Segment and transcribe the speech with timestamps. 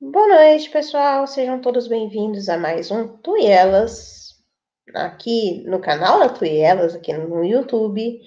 [0.00, 1.26] Boa noite, pessoal.
[1.26, 4.36] Sejam todos bem-vindos a mais um Tu e Elas,
[4.94, 8.20] aqui no canal da Tu e Elas, aqui no YouTube.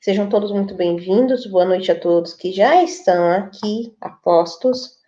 [0.00, 1.44] Sejam todos muito bem-vindos.
[1.44, 4.98] Boa noite a todos que já estão aqui, apostos.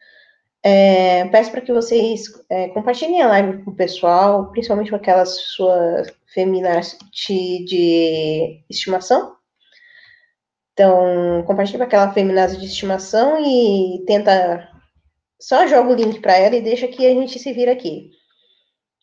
[0.63, 5.35] É, peço para que vocês é, compartilhem a live com o pessoal, principalmente com aquelas
[5.41, 9.35] suas feminazes de estimação.
[10.75, 14.72] Então, compartilhe com aquela feminazi de estimação e tenta
[15.43, 18.13] só joga o link para ela e deixa que a gente se vira aqui.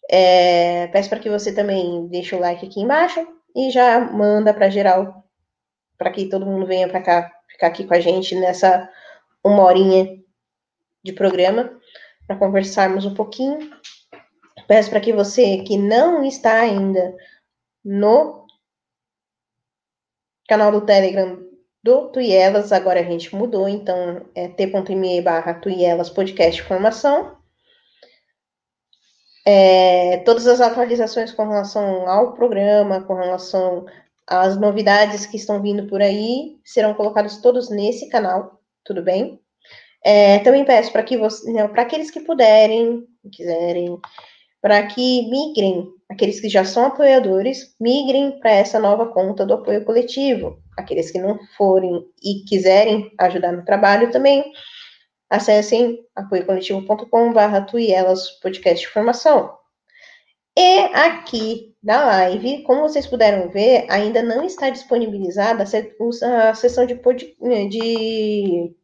[0.09, 4.70] É, peço para que você também deixe o like aqui embaixo e já manda para
[4.70, 5.25] geral,
[5.97, 8.89] para que todo mundo venha para cá, ficar aqui com a gente nessa
[9.44, 10.17] uma horinha
[11.03, 11.77] de programa,
[12.25, 13.69] para conversarmos um pouquinho.
[14.66, 17.17] Peço para que você que não está ainda
[17.83, 18.45] no
[20.47, 21.48] canal do Telegram
[21.83, 27.38] do Tuielas, agora a gente mudou, então é t.me barra Tuielas Podcast Formação.
[29.45, 33.86] É, todas as atualizações com relação ao programa, com relação
[34.27, 39.39] às novidades que estão vindo por aí, serão colocados todos nesse canal, tudo bem?
[40.03, 43.99] É, também peço para que você, para aqueles que puderem, quiserem,
[44.61, 49.85] para que migrem, aqueles que já são apoiadores, migrem para essa nova conta do apoio
[49.85, 54.52] coletivo aqueles que não forem e quiserem ajudar no trabalho também,
[55.30, 59.53] acessem apoiocoletivo.com.br Tuielas Podcast de Formação.
[60.57, 66.95] E aqui na live, como vocês puderam ver, ainda não está disponibilizada a sessão de,
[67.69, 68.75] de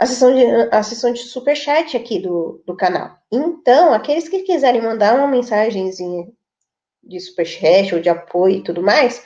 [0.00, 3.16] a sessão de, a sessão de superchat aqui do, do canal.
[3.32, 6.28] Então, aqueles que quiserem mandar uma mensagenzinha
[7.02, 9.22] de superchat ou de apoio e tudo mais,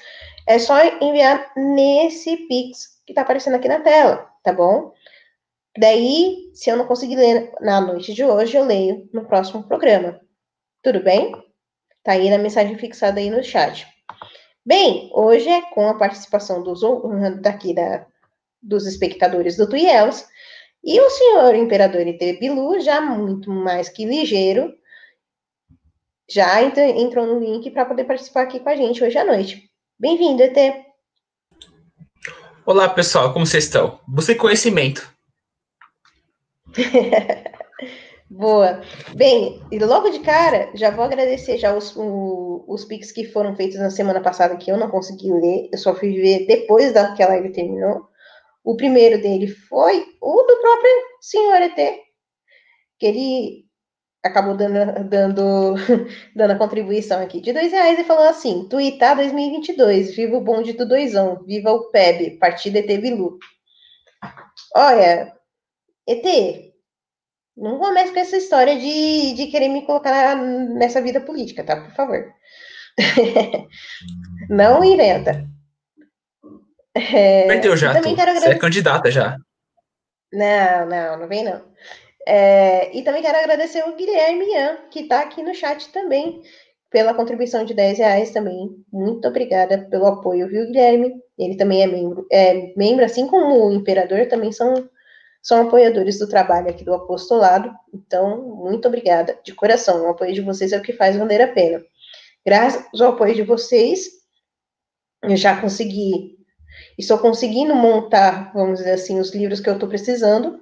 [0.46, 4.92] é só enviar nesse Pix que tá aparecendo aqui na tela, tá bom?
[5.78, 10.20] Daí, se eu não conseguir ler na noite de hoje, eu leio no próximo programa.
[10.82, 11.32] Tudo bem?
[12.02, 13.86] Tá aí na mensagem fixada aí no chat.
[14.64, 16.80] Bem, hoje é com a participação dos
[17.40, 18.06] daqui da,
[18.62, 20.24] dos espectadores do Tuielos
[20.84, 24.74] e o senhor imperador Itebilu, já muito mais que ligeiro,
[26.28, 29.70] já entrou no link para poder participar aqui com a gente hoje à noite.
[29.98, 30.56] Bem-vindo, ET.
[32.64, 34.00] Olá, pessoal, como vocês estão?
[34.06, 35.08] Busquem conhecimento.
[38.30, 38.80] Boa.
[39.14, 43.54] Bem, e logo de cara, já vou agradecer já os, o, os pics que foram
[43.54, 47.12] feitos na semana passada, que eu não consegui ler, eu só fui ver depois da
[47.14, 48.08] que a live terminou.
[48.64, 50.90] O primeiro dele foi o do próprio
[51.20, 51.76] senhor ET,
[52.98, 53.64] que ele
[54.22, 55.74] acabou dando, dando,
[56.36, 60.72] dando a contribuição aqui de dois reais e falou assim: Tuitar 2022, viva o bonde
[60.74, 63.38] do doisão, viva o PEB, partida ET Bilu.
[64.76, 65.34] Olha,
[66.06, 66.72] ET,
[67.56, 71.80] não comece com essa história de, de querer me colocar nessa vida política, tá?
[71.80, 72.32] Por favor.
[74.48, 75.51] não inventa.
[76.94, 78.08] É, Perdeu já, tu.
[78.08, 79.36] Você é candidata já.
[80.32, 81.62] Não, não, não vem não.
[82.26, 86.40] É, e também quero agradecer o Guilherme Ian, que está aqui no chat também,
[86.90, 88.70] pela contribuição de 10 reais também.
[88.92, 91.14] Muito obrigada pelo apoio, viu, Guilherme?
[91.38, 94.88] Ele também é membro, é membro, assim como o Imperador, também são,
[95.42, 97.72] são apoiadores do trabalho aqui do apostolado.
[97.92, 100.04] Então, muito obrigada, de coração.
[100.04, 101.82] O apoio de vocês é o que faz valer a pena.
[102.46, 104.22] Graças ao apoio de vocês,
[105.22, 106.31] eu já consegui,
[106.98, 110.60] estou conseguindo montar, vamos dizer assim, os livros que eu estou precisando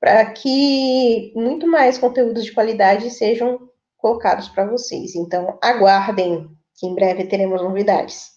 [0.00, 5.14] para que muito mais conteúdos de qualidade sejam colocados para vocês.
[5.14, 8.30] Então, aguardem, que em breve teremos novidades.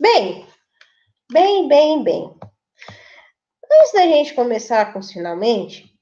[0.00, 0.46] Bem,
[1.30, 2.34] bem, bem, bem.
[3.70, 5.94] Antes da gente começar com finalmente,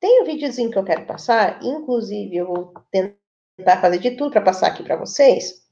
[0.00, 4.40] tem um videozinho que eu quero passar, inclusive eu vou tentar fazer de tudo para
[4.40, 5.62] passar aqui para vocês.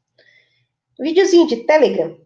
[1.00, 2.18] Videozinho de Telegram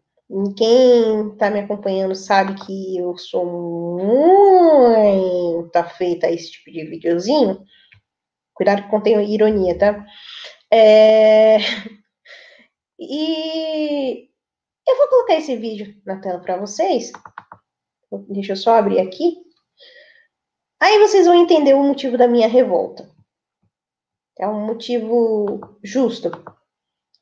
[0.57, 3.47] quem está me acompanhando sabe que eu sou
[3.97, 7.65] muito afeita a esse tipo de videozinho.
[8.55, 10.05] Cuidado que contém ironia, tá?
[10.73, 11.59] É...
[12.99, 14.31] E
[14.89, 17.13] eu vou colocar esse vídeo na tela para vocês.
[18.31, 19.37] Deixa eu só abrir aqui.
[20.81, 23.07] Aí vocês vão entender o motivo da minha revolta.
[24.39, 26.31] É um motivo justo,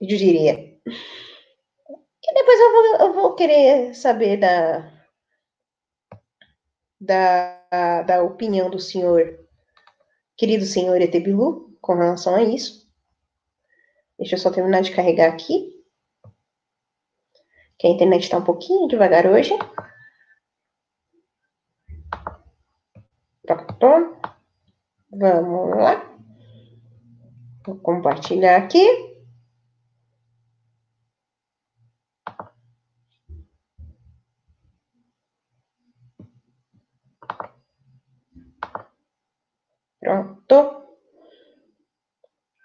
[0.00, 0.78] eu diria.
[2.34, 4.92] Depois eu vou, eu vou querer saber da,
[7.00, 9.38] da, da opinião do senhor,
[10.36, 12.90] querido senhor Etebilu, com relação a isso.
[14.18, 15.72] Deixa eu só terminar de carregar aqui.
[17.78, 19.56] Que a internet está um pouquinho devagar hoje.
[25.10, 26.14] Vamos lá.
[27.64, 29.13] Vou compartilhar aqui.
[40.04, 40.84] Pronto.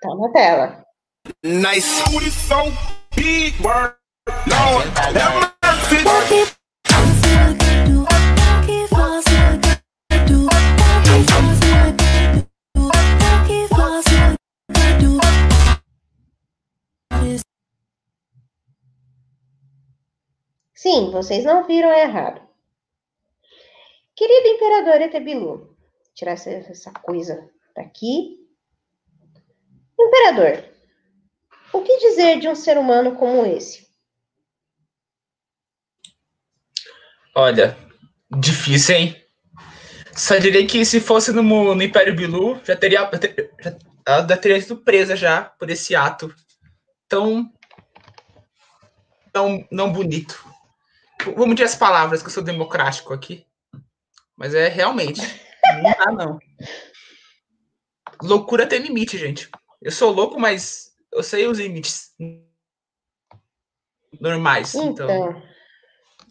[0.01, 0.83] Tá na tela.
[1.41, 2.03] Nice.
[20.75, 22.41] Sim, vocês não viram errado.
[24.13, 25.78] Querido imperador Etebilu,
[26.19, 28.37] tirar essa, essa coisa daqui.
[29.97, 30.63] Imperador,
[31.73, 33.87] o que dizer de um ser humano como esse?
[37.35, 37.77] Olha,
[38.29, 39.25] difícil, hein?
[40.15, 43.09] Só direi que se fosse no, no Império Bilu, já teria,
[43.61, 46.33] já, ela já teria sido presa já por esse ato
[47.07, 47.49] tão,
[49.31, 50.43] tão não bonito.
[51.35, 53.45] Vamos dizer as palavras, que eu sou democrático aqui.
[54.35, 55.21] Mas é realmente.
[55.75, 56.39] Não dá, não.
[58.21, 59.49] Loucura tem limite, gente.
[59.81, 62.13] Eu sou louco, mas eu sei os limites
[64.19, 64.75] normais.
[64.75, 65.43] Então, então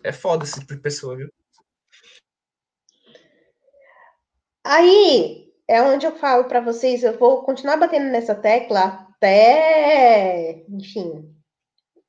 [0.04, 1.32] é foda esse tipo de pessoa, viu?
[4.64, 11.34] Aí é onde eu falo para vocês, eu vou continuar batendo nessa tecla até, enfim,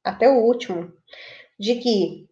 [0.03, 0.93] até o último,
[1.57, 2.29] de que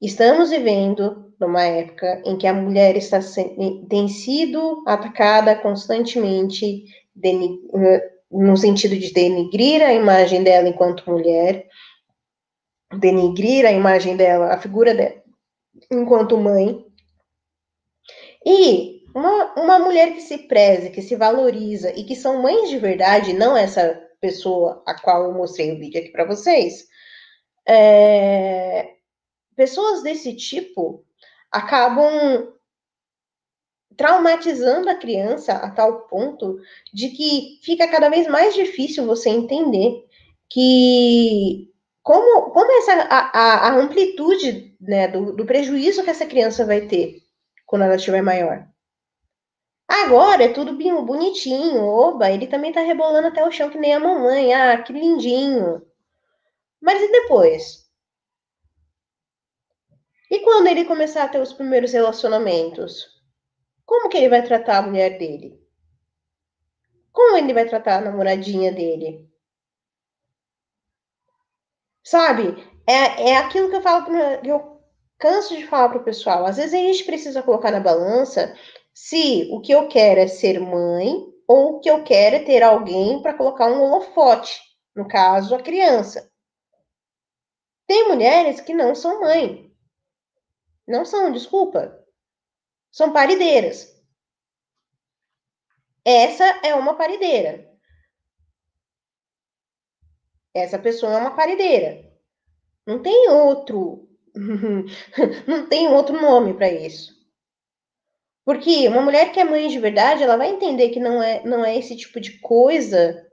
[0.00, 3.20] Estamos vivendo numa época em que a mulher está
[3.88, 6.84] tem sido atacada constantemente
[8.30, 11.68] no sentido de denigrir a imagem dela enquanto mulher,
[12.98, 15.22] denigrir a imagem dela, a figura dela
[15.90, 16.84] enquanto mãe.
[18.44, 22.78] E uma, uma mulher que se preze, que se valoriza e que são mães de
[22.78, 26.86] verdade, não essa pessoa a qual eu mostrei o vídeo aqui para vocês,
[27.68, 28.90] é,
[29.54, 31.05] pessoas desse tipo
[31.56, 32.52] acabam
[33.96, 36.58] traumatizando a criança a tal ponto
[36.92, 40.04] de que fica cada vez mais difícil você entender
[40.50, 41.70] que
[42.02, 47.22] como, como essa a, a amplitude né, do, do prejuízo que essa criança vai ter
[47.64, 48.66] quando ela estiver maior.
[49.88, 54.00] Agora é tudo bonitinho, oba, ele também tá rebolando até o chão que nem a
[54.00, 55.80] mamãe, ah, que lindinho.
[56.80, 57.85] Mas e depois?
[60.30, 63.06] E quando ele começar a ter os primeiros relacionamentos?
[63.84, 65.60] Como que ele vai tratar a mulher dele?
[67.12, 69.30] Como ele vai tratar a namoradinha dele?
[72.04, 72.56] Sabe?
[72.86, 74.04] É, é aquilo que eu falo,
[74.40, 74.80] que eu
[75.18, 76.44] canso de falar pro pessoal.
[76.44, 78.54] Às vezes a gente precisa colocar na balança
[78.92, 82.62] se o que eu quero é ser mãe ou o que eu quero é ter
[82.62, 84.58] alguém para colocar um holofote,
[84.94, 86.30] no caso, a criança.
[87.86, 89.65] Tem mulheres que não são mãe,
[90.86, 92.04] não são, desculpa.
[92.92, 93.94] São parideiras.
[96.04, 97.68] Essa é uma parideira.
[100.54, 102.10] Essa pessoa é uma parideira.
[102.86, 104.08] Não tem outro.
[105.46, 107.16] não tem outro nome para isso.
[108.44, 111.64] Porque uma mulher que é mãe de verdade, ela vai entender que não é, não
[111.64, 113.26] é esse tipo de coisa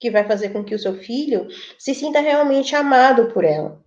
[0.00, 1.46] que vai fazer com que o seu filho
[1.78, 3.85] se sinta realmente amado por ela.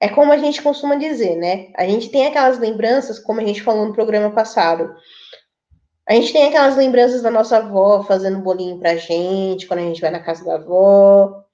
[0.00, 1.72] É como a gente costuma dizer, né?
[1.76, 4.94] A gente tem aquelas lembranças, como a gente falou no programa passado.
[6.08, 10.00] A gente tem aquelas lembranças da nossa avó fazendo bolinho pra gente quando a gente
[10.00, 11.44] vai na casa da avó,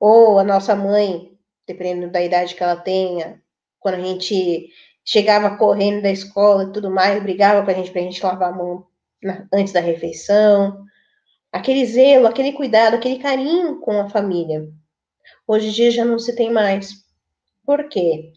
[0.00, 1.30] ou a nossa mãe,
[1.66, 3.40] dependendo da idade que ela tenha,
[3.78, 4.68] quando a gente
[5.04, 8.56] chegava correndo da escola e tudo mais, brigava com a gente pra gente lavar a
[8.56, 8.86] mão
[9.22, 10.84] na, antes da refeição.
[11.52, 14.66] Aquele zelo, aquele cuidado, aquele carinho com a família.
[15.46, 17.02] Hoje em dia já não se tem mais.
[17.64, 18.32] Por quê?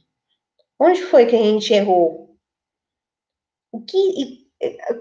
[0.79, 2.37] Onde foi que a gente errou?
[3.71, 4.47] O que,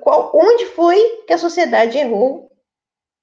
[0.00, 2.50] qual, onde foi que a sociedade errou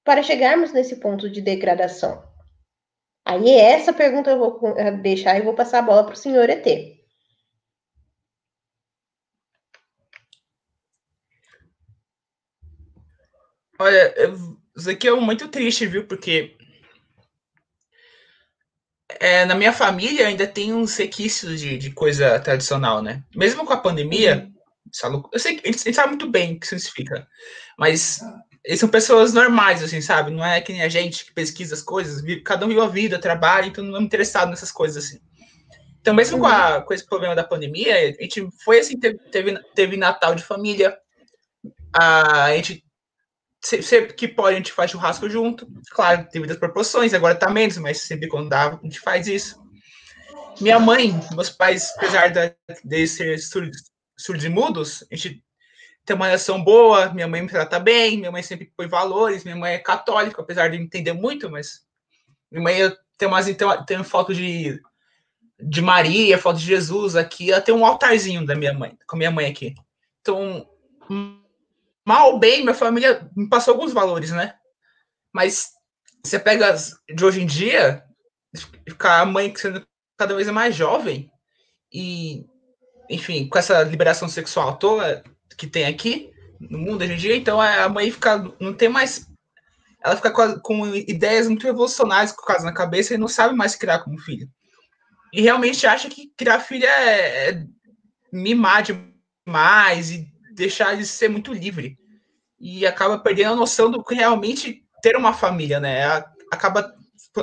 [0.03, 2.23] para chegarmos nesse ponto de degradação?
[3.25, 6.65] Aí essa pergunta eu vou deixar e vou passar a bola para o senhor ET.
[13.79, 14.13] Olha,
[14.91, 16.07] aqui é muito triste, viu?
[16.07, 16.55] Porque
[19.21, 23.23] é, na minha família ainda tem uns requisitos de, de coisa tradicional, né?
[23.35, 24.51] Mesmo com a pandemia,
[25.03, 25.23] uhum.
[25.31, 27.27] eu sei que a gente sabe muito bem o que significa,
[27.77, 28.19] mas
[28.65, 30.31] eles são pessoas normais, assim, sabe?
[30.31, 33.19] Não é que nem a gente que pesquisa as coisas, cada um vive a vida,
[33.19, 35.19] trabalha, então não é interessado nessas coisas, assim.
[36.01, 36.41] Então, mesmo uhum.
[36.41, 40.33] com, a, com esse problema da pandemia, a gente foi assim, teve, teve, teve Natal
[40.33, 40.97] de família,
[41.93, 42.83] a gente
[43.61, 45.67] sempre que pode, a gente faz churrasco junto.
[45.91, 49.61] Claro, devido às proporções, agora tá menos, mas sempre quando dá, a gente faz isso.
[50.59, 53.83] Minha mãe, meus pais, apesar de, de ser surdos,
[54.17, 55.43] surdos e mudos, a gente
[56.05, 59.55] tem uma relação boa, minha mãe me trata bem, minha mãe sempre põe valores, minha
[59.55, 61.81] mãe é católica, apesar de entender muito, mas
[62.51, 62.75] minha mãe
[63.17, 64.81] tem umas então tem foto de
[65.63, 69.19] de Maria, foto de Jesus aqui, ela tem um altarzinho da minha mãe, com a
[69.19, 69.75] minha mãe aqui.
[70.19, 70.67] Então,
[72.11, 74.53] mal ou bem, minha família me passou alguns valores, né?
[75.33, 75.69] Mas
[76.21, 78.03] você pega de hoje em dia,
[78.85, 79.81] ficar a mãe sendo
[80.17, 81.31] cada vez mais jovem
[81.91, 82.45] e,
[83.09, 85.23] enfim, com essa liberação sexual toda
[85.57, 89.25] que tem aqui no mundo hoje em dia, então a mãe fica, não tem mais.
[90.03, 93.55] Ela fica com, com ideias muito revolucionárias com o caso na cabeça e não sabe
[93.55, 94.49] mais criar como filho.
[95.31, 97.63] E realmente acha que criar filho é, é
[98.33, 102.00] mimar demais e deixar de ser muito livre.
[102.61, 106.23] E acaba perdendo a noção do que realmente ter uma família, né?
[106.51, 106.93] Acaba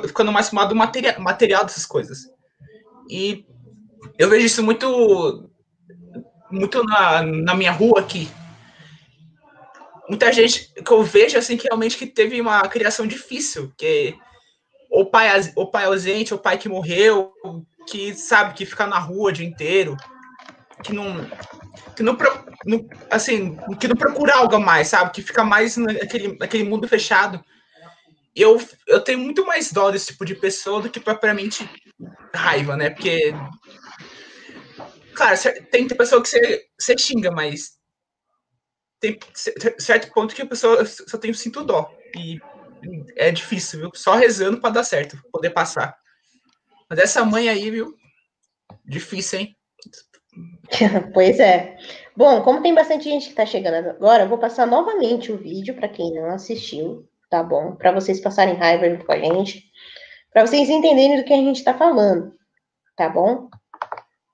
[0.07, 2.19] ficando mais fumado material, material dessas coisas.
[3.09, 3.45] E
[4.17, 5.49] eu vejo isso muito
[6.49, 8.29] muito na, na minha rua aqui.
[10.07, 14.17] Muita gente que eu vejo assim que realmente que teve uma criação difícil, que
[14.89, 17.31] o pai, o pai ausente, o pai que morreu,
[17.87, 19.95] que sabe que fica na rua o dia inteiro,
[20.83, 21.29] que não
[21.95, 22.17] que não,
[22.65, 25.11] não assim, que não procura algo mais, sabe?
[25.11, 27.43] Que fica mais naquele, naquele mundo fechado.
[28.35, 31.69] Eu, eu tenho muito mais dó desse tipo de pessoa do que propriamente
[32.33, 32.89] raiva, né?
[32.89, 33.33] Porque
[35.19, 35.37] Claro,
[35.69, 37.77] tem, tem pessoa que você, você xinga, mas
[39.01, 39.19] tem
[39.77, 41.93] certo ponto que a pessoa só tem sinto dó.
[42.17, 42.39] E
[43.17, 43.91] é difícil, viu?
[43.93, 45.93] Só rezando para dar certo, poder passar.
[46.89, 47.93] Mas essa mãe aí, viu?
[48.85, 49.57] Difícil, hein?
[51.13, 51.77] pois é.
[52.15, 55.75] Bom, como tem bastante gente que está chegando agora, eu vou passar novamente o vídeo
[55.75, 57.75] para quem não assistiu, tá bom?
[57.75, 59.63] Para vocês passarem raiva junto com a gente,
[60.31, 62.33] para vocês entenderem do que a gente está falando,
[62.95, 63.49] tá bom?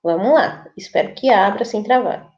[0.02, 0.66] Vamos lá.
[0.76, 2.30] Espero que abra sem travar.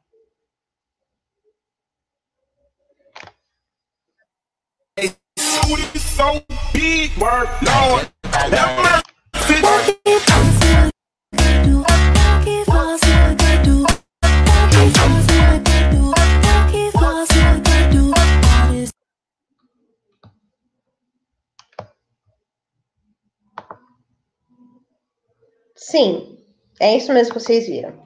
[25.89, 26.37] Sim,
[26.79, 28.05] é isso mesmo que vocês viram.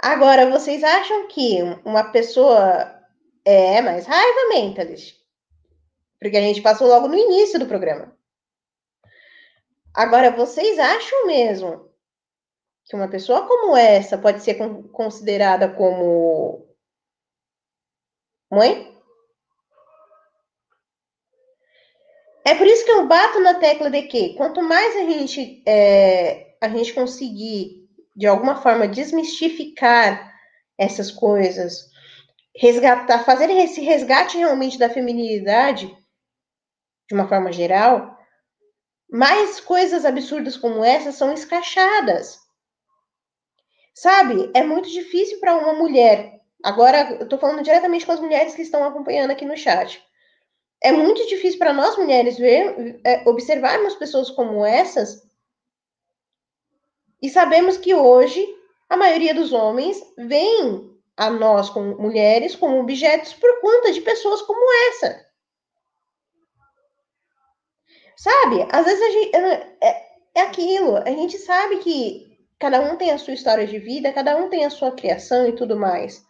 [0.00, 3.04] Agora, vocês acham que uma pessoa
[3.44, 5.22] é mais raiva mentalist?
[6.18, 8.16] Porque a gente passou logo no início do programa.
[9.92, 11.90] Agora, vocês acham mesmo
[12.86, 14.56] que uma pessoa como essa pode ser
[14.90, 16.66] considerada como
[18.50, 18.93] mãe?
[22.44, 26.54] É por isso que eu bato na tecla de que quanto mais a gente, é,
[26.60, 30.30] a gente conseguir, de alguma forma, desmistificar
[30.76, 31.88] essas coisas,
[32.54, 35.86] resgatar, fazer esse resgate realmente da feminilidade,
[37.08, 38.14] de uma forma geral,
[39.10, 42.38] mais coisas absurdas como essas são escachadas.
[43.94, 44.50] Sabe?
[44.52, 46.40] É muito difícil para uma mulher.
[46.62, 50.02] Agora, eu estou falando diretamente com as mulheres que estão acompanhando aqui no chat
[50.84, 55.26] é muito difícil para nós mulheres ver, é, observarmos pessoas como essas
[57.22, 58.46] e sabemos que hoje
[58.86, 64.42] a maioria dos homens vem a nós como mulheres como objetos por conta de pessoas
[64.42, 64.60] como
[64.90, 65.26] essa.
[68.18, 68.68] Sabe?
[68.70, 69.36] Às vezes a gente,
[69.80, 74.12] é, é aquilo, a gente sabe que cada um tem a sua história de vida,
[74.12, 76.22] cada um tem a sua criação e tudo mais.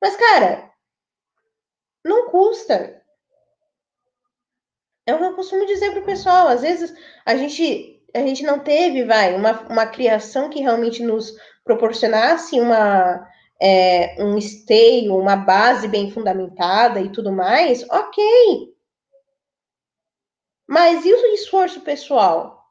[0.00, 0.72] Mas, cara,
[2.02, 3.01] não custa
[5.06, 6.48] é o que eu costumo dizer para o pessoal.
[6.48, 6.94] Às vezes
[7.24, 11.32] a gente, a gente não teve, vai, uma, uma criação que realmente nos
[11.64, 13.28] proporcionasse uma,
[13.60, 18.72] é, um esteio, uma base bem fundamentada e tudo mais, ok.
[20.68, 22.62] Mas e o esforço pessoal?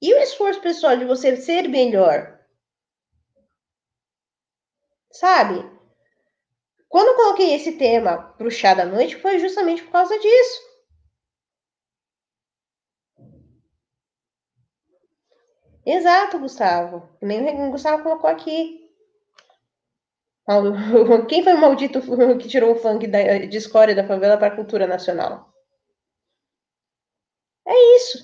[0.00, 2.40] E o esforço pessoal de você ser melhor?
[5.12, 5.81] Sabe?
[6.92, 10.60] Quando eu coloquei esse tema para o chá da noite, foi justamente por causa disso.
[15.86, 17.08] Exato, Gustavo.
[17.22, 18.86] Nem o Gustavo colocou aqui.
[21.30, 21.98] Quem foi o maldito
[22.38, 25.50] que tirou o funk da, de escória da favela para a cultura nacional?
[27.66, 28.22] É isso.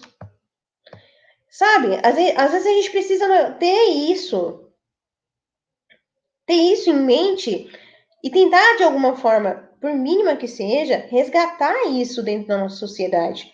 [1.49, 1.99] Sabe?
[2.05, 4.71] Às vezes, às vezes a gente precisa ter isso
[6.45, 7.71] ter isso em mente
[8.23, 13.53] e tentar, de alguma forma, por mínima que seja, resgatar isso dentro da nossa sociedade.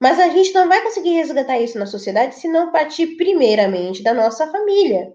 [0.00, 4.12] Mas a gente não vai conseguir resgatar isso na sociedade se não partir primeiramente da
[4.12, 5.14] nossa família.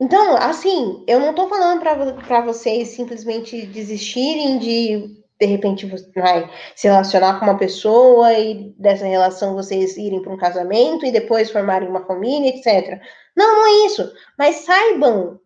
[0.00, 6.86] Então, assim, eu não estou falando para vocês simplesmente desistirem de, de repente, vai se
[6.86, 11.88] relacionar com uma pessoa e dessa relação vocês irem para um casamento e depois formarem
[11.88, 13.00] uma família, etc.
[13.34, 14.12] Não, não é isso.
[14.38, 15.40] Mas saibam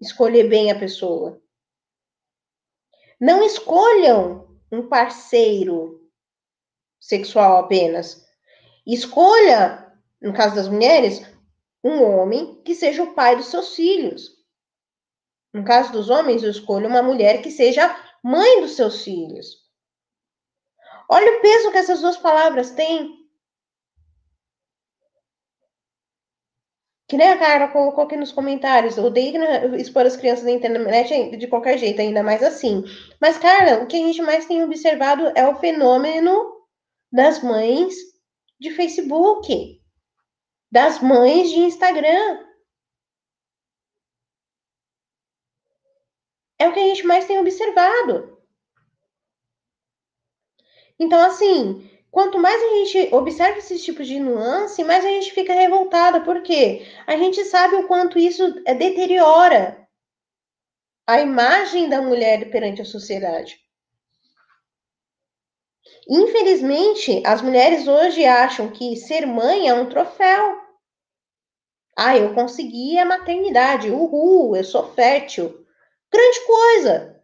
[0.00, 1.42] escolher bem a pessoa.
[3.20, 6.08] Não escolham um parceiro
[6.98, 8.26] sexual apenas.
[8.86, 11.20] Escolha, no caso das mulheres,
[11.84, 14.38] um homem que seja o pai dos seus filhos.
[15.52, 19.68] No caso dos homens, eu escolho uma mulher que seja mãe dos seus filhos.
[21.10, 23.16] Olha o peso que essas duas palavras têm.
[27.08, 28.98] Que nem a Cara colocou aqui nos comentários.
[28.98, 32.84] Odeio expor as crianças na internet de qualquer jeito, ainda mais assim.
[33.18, 36.58] Mas, cara, o que a gente mais tem observado é o fenômeno
[37.10, 37.94] das mães
[38.60, 39.78] de Facebook
[40.70, 42.47] das mães de Instagram.
[46.58, 48.38] É o que a gente mais tem observado.
[50.98, 55.52] Então, assim, quanto mais a gente observa esses tipos de nuance, mais a gente fica
[55.52, 59.88] revoltada, porque a gente sabe o quanto isso deteriora
[61.06, 63.58] a imagem da mulher perante a sociedade.
[66.10, 70.58] Infelizmente, as mulheres hoje acham que ser mãe é um troféu.
[71.96, 73.90] Ah, eu consegui a maternidade.
[73.90, 75.66] Uhul, eu sou fértil.
[76.10, 77.22] Grande coisa.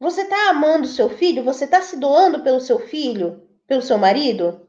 [0.00, 1.44] Você está amando seu filho?
[1.44, 3.48] Você está se doando pelo seu filho?
[3.66, 4.68] Pelo seu marido?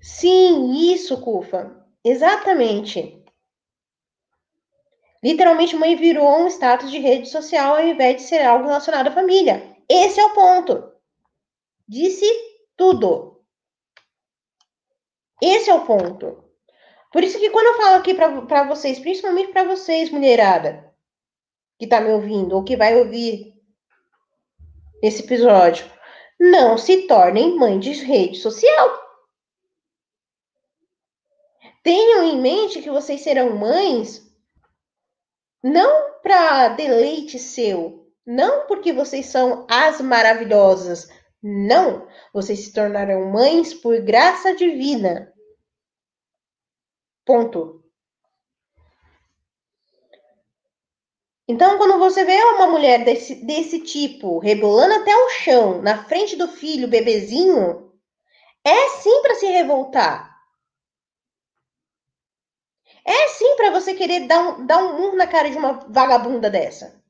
[0.00, 1.84] Sim, isso, Cufa.
[2.04, 3.22] Exatamente.
[5.22, 9.12] Literalmente, mãe virou um status de rede social ao invés de ser algo relacionado à
[9.12, 9.76] família.
[9.88, 10.92] Esse é o ponto.
[11.88, 12.24] Disse
[12.76, 13.44] tudo.
[15.42, 16.45] Esse é o ponto.
[17.16, 20.92] Por isso que quando eu falo aqui para vocês, principalmente para vocês, mulherada,
[21.78, 23.54] que tá me ouvindo ou que vai ouvir
[25.02, 25.90] esse episódio,
[26.38, 29.02] não se tornem mãe de rede social.
[31.82, 34.30] Tenham em mente que vocês serão mães
[35.64, 41.08] não para deleite seu, não porque vocês são as maravilhosas,
[41.42, 45.34] não, vocês se tornarão mães por graça divina.
[47.26, 47.60] Ponto.
[51.48, 56.36] Então, quando você vê uma mulher desse, desse tipo rebolando até o chão, na frente
[56.36, 57.92] do filho, bebezinho,
[58.64, 60.36] é sim para se revoltar.
[63.04, 66.50] É sim para você querer dar um, dar um murro na cara de uma vagabunda
[66.50, 67.00] dessa.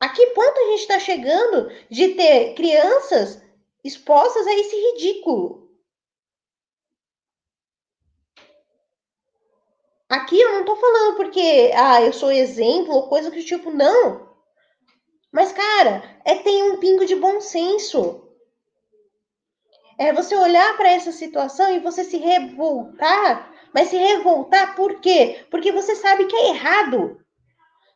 [0.00, 3.42] A que ponto a gente está chegando de ter crianças
[3.86, 5.70] expostas a esse ridículo?
[10.08, 14.26] Aqui eu não estou falando porque ah, eu sou exemplo ou coisa do tipo, não.
[15.32, 18.26] Mas, cara, é ter um pingo de bom senso
[19.98, 25.44] é você olhar para essa situação e você se revoltar, mas se revoltar por quê?
[25.50, 27.18] Porque você sabe que é errado.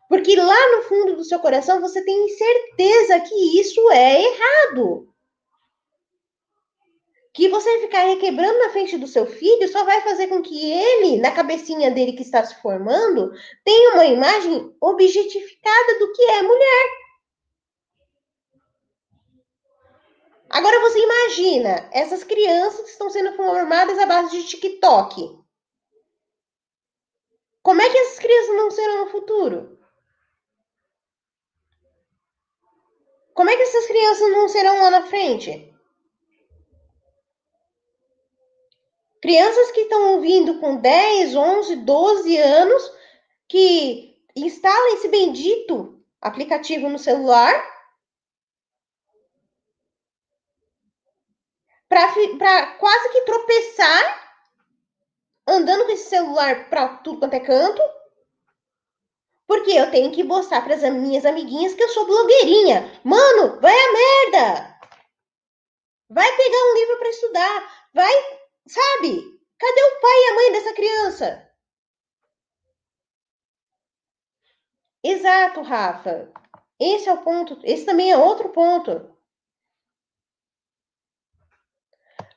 [0.09, 5.10] Porque lá no fundo do seu coração você tem certeza que isso é errado.
[7.33, 11.21] Que você ficar requebrando na frente do seu filho só vai fazer com que ele,
[11.21, 13.33] na cabecinha dele que está se formando,
[13.65, 17.01] tenha uma imagem objetificada do que é mulher.
[20.51, 25.39] Agora você imagina essas crianças que estão sendo formadas à base de TikTok.
[27.63, 29.79] Como é que essas crianças não serão no futuro?
[33.33, 35.70] Como é que essas crianças não serão lá na frente?
[39.21, 42.93] Crianças que estão ouvindo com 10, 11, 12 anos
[43.49, 47.53] que instalam esse bendito aplicativo no celular
[51.89, 54.21] para quase que tropeçar
[55.47, 57.83] andando com esse celular para tudo quanto é canto.
[59.47, 63.01] Porque eu tenho que mostrar para as minhas amiguinhas que eu sou blogueirinha.
[63.03, 64.79] Mano, vai a merda!
[66.09, 67.89] Vai pegar um livro para estudar.
[67.93, 68.40] Vai,
[68.73, 69.41] sabe?
[69.59, 71.51] Cadê o pai e a mãe dessa criança?
[75.03, 76.33] Exato, Rafa.
[76.79, 77.59] Esse é o ponto.
[77.65, 79.11] Esse também é outro ponto.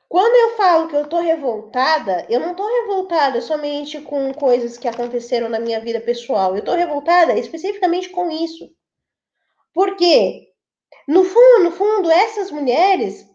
[0.08, 4.86] Quando eu falo que eu tô revoltada, eu não tô revoltada somente com coisas que
[4.86, 6.56] aconteceram na minha vida pessoal.
[6.56, 8.70] Eu tô revoltada especificamente com isso.
[9.72, 10.52] Porque,
[11.08, 13.28] no fundo, no fundo, essas mulheres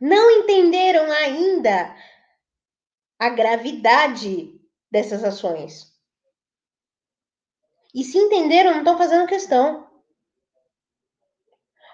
[0.00, 1.94] não entenderam ainda
[3.18, 4.58] a gravidade
[4.90, 5.92] dessas ações.
[7.94, 9.88] E se entenderam, não estão fazendo questão.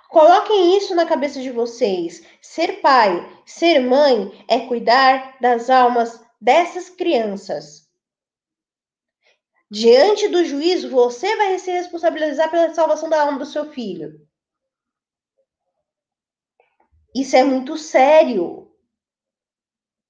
[0.08, 2.24] Coloquem isso na cabeça de vocês.
[2.40, 7.86] Ser pai, ser mãe é cuidar das almas dessas crianças.
[9.68, 14.25] Diante do juízo, você vai se responsabilizar pela salvação da alma do seu filho.
[17.16, 18.70] Isso é muito sério.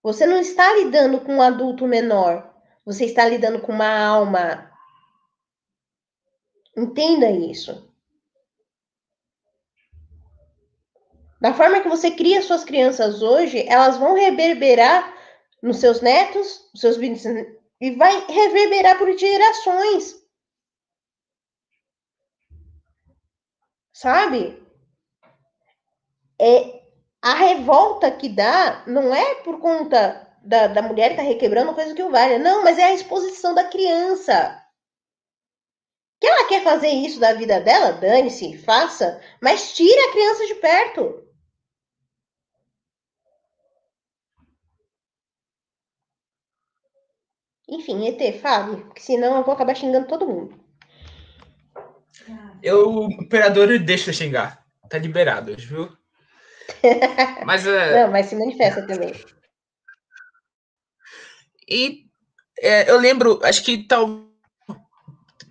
[0.02, 2.52] Você não está lidando com um adulto menor.
[2.84, 4.72] Você está lidando com uma alma.
[6.76, 7.88] Entenda isso.
[11.40, 15.14] Da forma que você cria suas crianças hoje, elas vão reverberar
[15.62, 16.96] nos seus netos, nos seus
[17.80, 20.26] e vai reverberar por gerações.
[23.92, 24.60] Sabe?
[26.40, 26.85] É,
[27.26, 31.92] a revolta que dá não é por conta da, da mulher que tá requebrando coisa
[31.92, 32.38] que o vale.
[32.38, 34.62] Não, mas é a exposição da criança.
[36.20, 40.54] Que ela quer fazer isso da vida dela, dane-se, faça, mas tire a criança de
[40.54, 41.26] perto.
[47.68, 50.60] Enfim, ET, fale, porque senão eu vou acabar xingando todo mundo.
[52.62, 54.64] Eu, o imperador deixa xingar.
[54.88, 56.05] Tá liberado, viu?
[57.44, 58.02] Mas, é...
[58.02, 59.12] Não, mas se manifesta também.
[61.68, 62.06] E
[62.60, 64.24] é, eu lembro, acho que tal.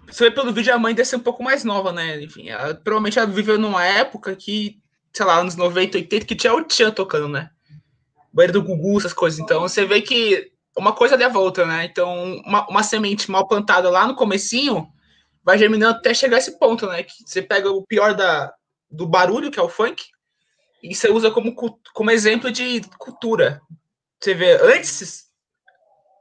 [0.08, 2.22] Você vê pelo vídeo, a mãe deve ser um pouco mais nova, né?
[2.22, 4.80] Enfim, ela, provavelmente ela viveu numa época que,
[5.14, 7.50] sei lá, anos 90, 80, que tinha o Tchan tocando, né?
[8.32, 9.40] Banheiro do Gugu, essas coisas.
[9.40, 11.86] Então você vê que uma coisa dá volta, né?
[11.86, 14.88] Então, uma, uma semente mal plantada lá no comecinho
[15.44, 17.04] vai germinando até chegar a esse ponto, né?
[17.04, 18.54] Que você pega o pior da,
[18.90, 20.04] do barulho, que é o funk,
[20.90, 21.56] e você usa como,
[21.94, 23.62] como exemplo de cultura.
[24.20, 25.26] Você vê, antes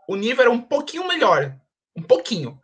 [0.09, 1.57] o nível era um pouquinho melhor,
[1.97, 2.59] um pouquinho.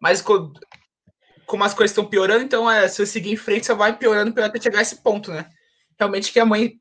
[0.00, 3.96] Mas como as coisas estão piorando, então é, se você seguir em frente, você vai
[3.96, 5.48] piorando até chegar a esse ponto, né?
[5.98, 6.78] Realmente que a mãe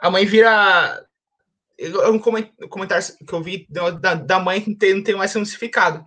[0.00, 1.06] a mãe vira
[2.10, 6.04] um comentário que eu vi da, da mãe que não tem, não tem mais significado.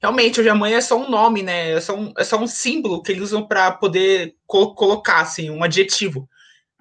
[0.00, 1.72] Realmente, hoje a mãe é só um nome, né?
[1.72, 5.50] É só um, é só um símbolo que eles usam para poder co colocar, assim,
[5.50, 6.28] um adjetivo.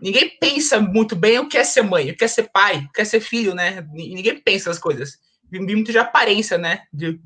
[0.03, 2.91] Ninguém pensa muito bem o que é ser mãe, o que é ser pai, o
[2.91, 3.87] que é ser filho, né?
[3.93, 5.17] Ninguém pensa as coisas.
[5.49, 6.83] Vi muito de aparência, né?
[6.91, 7.21] De,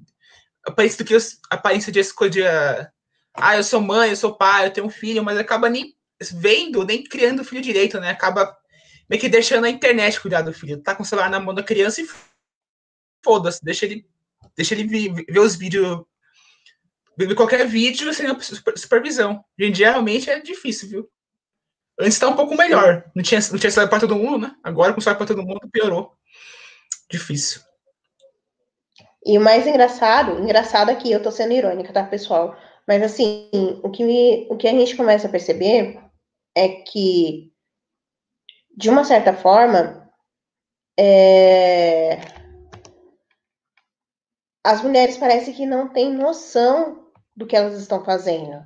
[0.63, 1.17] aparência do que
[1.49, 2.93] aparência de escolha.
[3.33, 5.95] Ah, eu sou mãe, eu sou pai, eu tenho um filho, mas acaba nem
[6.33, 8.11] vendo, nem criando o filho direito, né?
[8.11, 8.55] Acaba
[9.09, 10.79] meio que deixando a internet cuidar do filho.
[10.79, 12.07] Tá com o celular na mão da criança e
[13.23, 14.07] foda-se, deixa ele,
[14.55, 16.05] deixa ele ver, ver os vídeos,
[17.17, 18.27] ver qualquer vídeo sem
[18.75, 19.43] supervisão.
[19.59, 21.09] Hoje em dia realmente é difícil, viu?
[21.99, 23.03] Antes tá um pouco melhor.
[23.15, 24.55] Não tinha, não tinha celular para todo mundo, né?
[24.63, 26.13] Agora com celular para todo mundo piorou.
[27.09, 27.61] Difícil.
[29.25, 32.55] E o mais engraçado, engraçado aqui, eu tô sendo irônica, tá, pessoal?
[32.87, 33.49] Mas assim,
[33.83, 35.99] o que, me, o que a gente começa a perceber
[36.55, 37.51] é que
[38.77, 40.07] de uma certa forma,
[40.95, 42.19] é...
[44.63, 48.63] as mulheres parecem que não têm noção do que elas estão fazendo,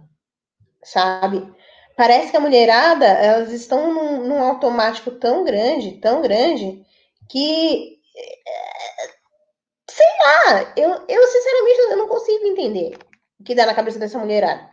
[0.84, 1.50] sabe?
[1.96, 6.86] Parece que a mulherada, elas estão num, num automático tão grande, tão grande,
[7.30, 9.12] que é,
[9.90, 12.98] sei lá, eu, eu sinceramente eu não consigo entender
[13.40, 14.70] o que dá na cabeça dessa mulherada.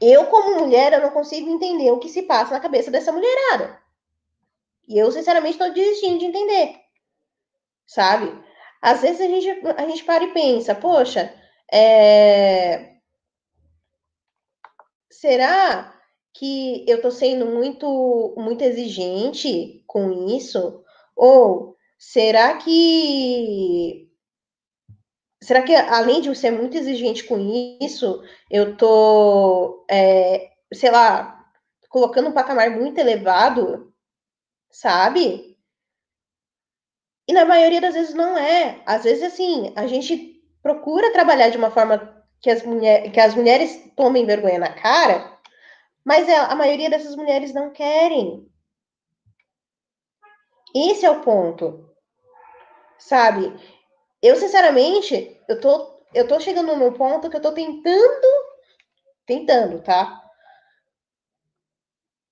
[0.00, 3.80] Eu, como mulher, eu não consigo entender o que se passa na cabeça dessa mulherada.
[4.86, 6.76] E eu, sinceramente, estou desistindo de entender.
[7.86, 8.32] Sabe?
[8.82, 11.32] Às vezes a gente, a gente para e pensa, poxa,
[11.72, 12.95] é...
[15.20, 15.94] será
[16.34, 20.84] que eu estou sendo muito, muito exigente com isso?
[21.16, 24.10] Ou será que.
[25.42, 27.38] Será que, além de eu ser muito exigente com
[27.80, 31.44] isso, eu estou, é, sei lá,
[31.88, 33.92] colocando um patamar muito elevado
[34.76, 35.56] sabe?
[37.28, 38.82] E na maioria das vezes não é.
[38.86, 43.34] Às vezes, assim, a gente procura trabalhar de uma forma que as, mulher, que as
[43.34, 45.38] mulheres tomem vergonha na cara,
[46.04, 48.48] mas é, a maioria dessas mulheres não querem.
[50.74, 51.90] Esse é o ponto.
[52.98, 53.52] Sabe?
[54.22, 58.46] Eu, sinceramente, eu tô, eu tô chegando num ponto que eu tô tentando
[59.26, 60.22] tentando, tá?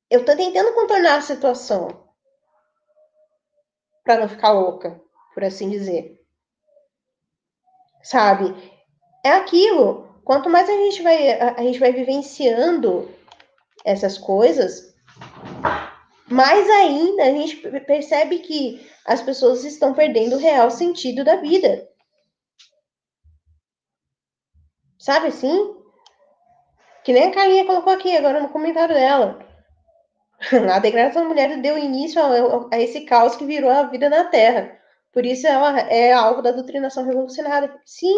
[0.09, 2.09] Eu tô tentando contornar a situação
[4.05, 5.01] para não ficar louca,
[5.35, 6.25] por assim dizer.
[8.03, 8.55] Sabe?
[9.25, 10.07] É aquilo.
[10.23, 13.11] Quanto mais a gente vai a, a gente vai vivenciando
[13.85, 14.95] essas coisas,
[16.29, 21.89] mais ainda a gente percebe que as pessoas estão perdendo o real sentido da vida.
[24.99, 25.77] Sabe assim?
[27.05, 29.39] Que nem a Carlinha colocou aqui agora no comentário dela.
[30.75, 34.25] A declaração da mulher deu início a, a, esse caos que virou a vida na
[34.25, 34.79] Terra.
[35.13, 37.75] Por isso ela é alvo da doutrinação revolucionária.
[37.85, 38.17] Sim,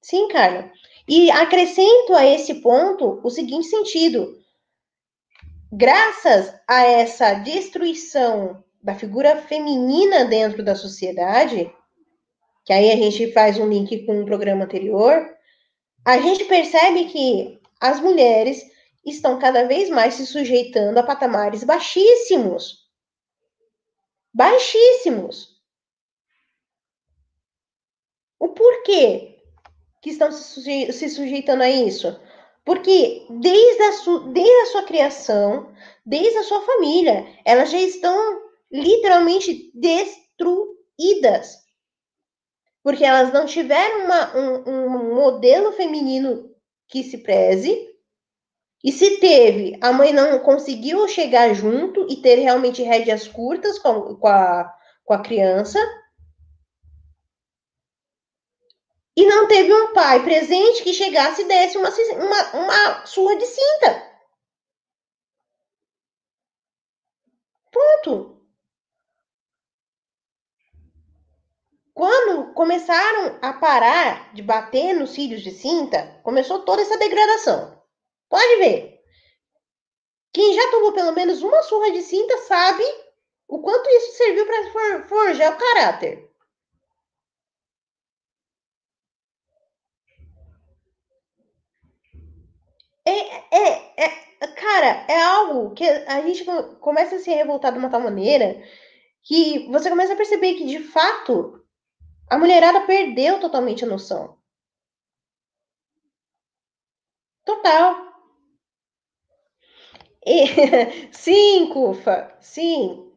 [0.00, 0.70] sim, Carla.
[1.06, 4.38] E acrescento a esse ponto o seguinte sentido:
[5.72, 11.72] graças a essa destruição da figura feminina dentro da sociedade,
[12.64, 15.26] que aí a gente faz um link com um programa anterior,
[16.04, 18.62] a gente percebe que as mulheres
[19.04, 22.86] estão cada vez mais se sujeitando a patamares baixíssimos.
[24.32, 25.58] Baixíssimos.
[28.38, 29.37] O porquê
[30.00, 32.18] que estão se sujeitando a isso?
[32.64, 35.72] Porque desde a, desde a sua criação,
[36.04, 41.56] desde a sua família, elas já estão literalmente destruídas.
[42.82, 46.50] Porque elas não tiveram uma, um, um modelo feminino
[46.86, 47.88] que se preze.
[48.84, 54.14] E se teve, a mãe não conseguiu chegar junto e ter realmente rédeas curtas com,
[54.16, 54.72] com, a,
[55.04, 55.78] com a criança.
[59.18, 63.46] E não teve um pai presente que chegasse e desse uma, uma, uma surra de
[63.46, 64.12] cinta.
[67.72, 68.40] Ponto.
[71.92, 77.76] Quando começaram a parar de bater nos cílios de cinta, começou toda essa degradação.
[78.28, 79.00] Pode ver.
[80.32, 82.84] Quem já tomou pelo menos uma surra de cinta sabe
[83.48, 86.27] o quanto isso serviu para forjar o caráter.
[93.08, 94.04] É, é,
[94.40, 96.44] é, cara, é algo que a gente
[96.80, 98.62] começa a se revoltar de uma tal maneira
[99.22, 101.64] que você começa a perceber que, de fato,
[102.30, 104.38] a mulherada perdeu totalmente a noção.
[107.44, 107.86] Total.
[110.24, 110.44] E,
[111.12, 113.10] sim, Cufa, sim.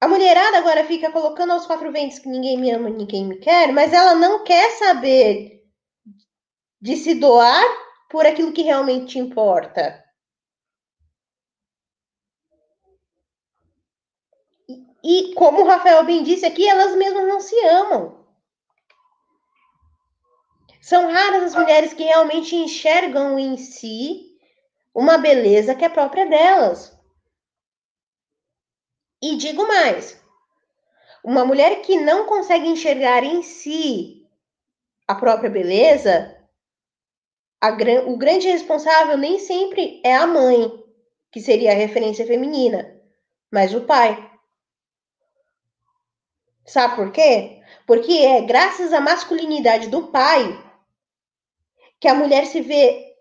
[0.00, 3.72] A mulherada agora fica colocando aos quatro ventos que ninguém me ama, ninguém me quer,
[3.72, 5.62] mas ela não quer saber
[6.80, 10.04] de se doar por aquilo que realmente importa.
[14.68, 18.24] E, e como o Rafael bem disse aqui, elas mesmas não se amam.
[20.80, 24.38] São raras as mulheres que realmente enxergam em si
[24.94, 26.96] uma beleza que é própria delas.
[29.20, 30.22] E digo mais:
[31.24, 34.24] uma mulher que não consegue enxergar em si
[35.08, 36.35] a própria beleza,
[37.70, 40.70] o grande responsável nem sempre é a mãe,
[41.30, 42.98] que seria a referência feminina,
[43.50, 44.30] mas o pai.
[46.66, 47.60] Sabe por quê?
[47.86, 50.62] Porque é graças à masculinidade do pai
[52.00, 53.14] que a mulher se vê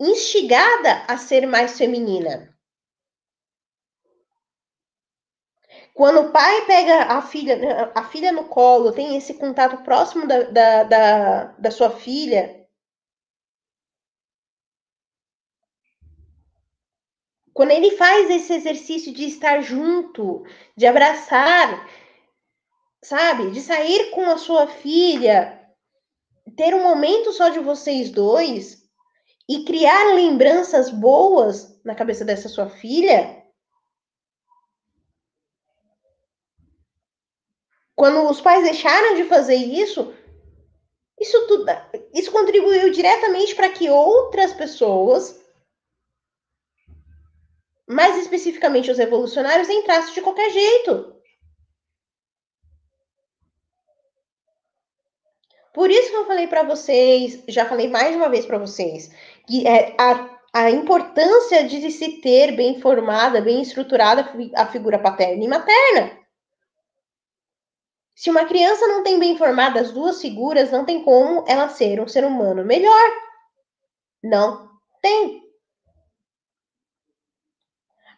[0.00, 2.54] instigada a ser mais feminina.
[5.94, 10.42] Quando o pai pega a filha, a filha no colo, tem esse contato próximo da,
[10.42, 12.63] da, da, da sua filha,
[17.54, 20.44] Quando ele faz esse exercício de estar junto,
[20.76, 21.88] de abraçar,
[23.00, 23.52] sabe?
[23.52, 25.64] De sair com a sua filha,
[26.56, 28.82] ter um momento só de vocês dois
[29.48, 33.44] e criar lembranças boas na cabeça dessa sua filha.
[37.94, 40.12] Quando os pais deixaram de fazer isso,
[41.20, 41.66] isso tudo,
[42.12, 45.43] isso contribuiu diretamente para que outras pessoas
[47.86, 51.14] mais especificamente os revolucionários, entrassem de qualquer jeito.
[55.72, 59.10] Por isso que eu falei para vocês, já falei mais uma vez para vocês,
[59.46, 65.42] que é a, a importância de se ter bem formada, bem estruturada a figura paterna
[65.42, 66.24] e materna.
[68.14, 72.00] Se uma criança não tem bem formada as duas figuras, não tem como ela ser
[72.00, 73.10] um ser humano melhor.
[74.22, 74.70] Não
[75.02, 75.43] tem.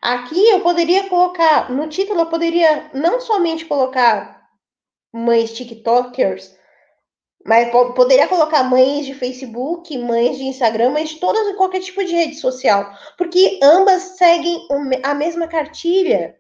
[0.07, 4.49] Aqui eu poderia colocar, no título eu poderia não somente colocar
[5.13, 6.57] mães TikTokers,
[7.45, 12.05] Mas poderia colocar mães de Facebook, mães de Instagram, mães de todas e qualquer tipo
[12.05, 12.93] de rede social.
[13.19, 14.67] Porque ambas seguem
[15.03, 16.39] a mesma cartilha.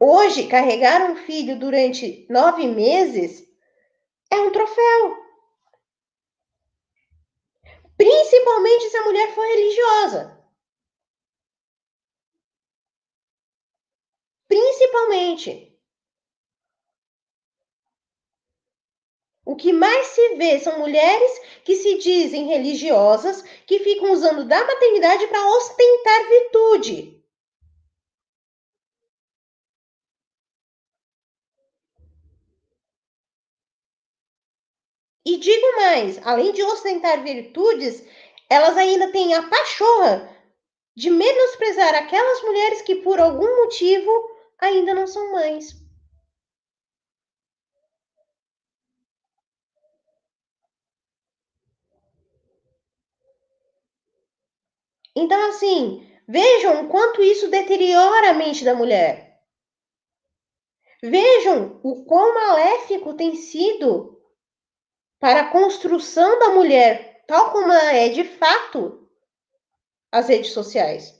[0.00, 3.46] Hoje, carregar um filho durante nove meses
[4.32, 5.25] é um troféu.
[7.96, 10.36] Principalmente se a mulher for religiosa.
[14.48, 15.72] Principalmente.
[19.44, 24.64] O que mais se vê são mulheres que se dizem religiosas, que ficam usando da
[24.64, 27.15] maternidade para ostentar virtude.
[35.26, 38.00] E digo mais, além de ostentar virtudes,
[38.48, 40.32] elas ainda têm a pachorra
[40.96, 44.08] de menosprezar aquelas mulheres que por algum motivo
[44.56, 45.74] ainda não são mães.
[55.16, 59.40] Então, assim, vejam quanto isso deteriora a mente da mulher.
[61.02, 64.15] Vejam o quão maléfico tem sido
[65.20, 69.08] para a construção da mulher, tal como ela é de fato,
[70.10, 71.14] as redes sociais.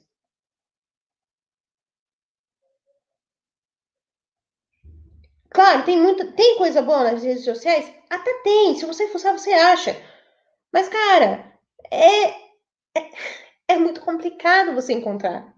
[5.50, 7.92] Claro, tem muita, tem coisa boa nas redes sociais?
[8.10, 9.96] Até tem, se você for você acha.
[10.72, 11.52] Mas, cara,
[11.92, 13.10] é, é
[13.68, 15.55] é muito complicado você encontrar.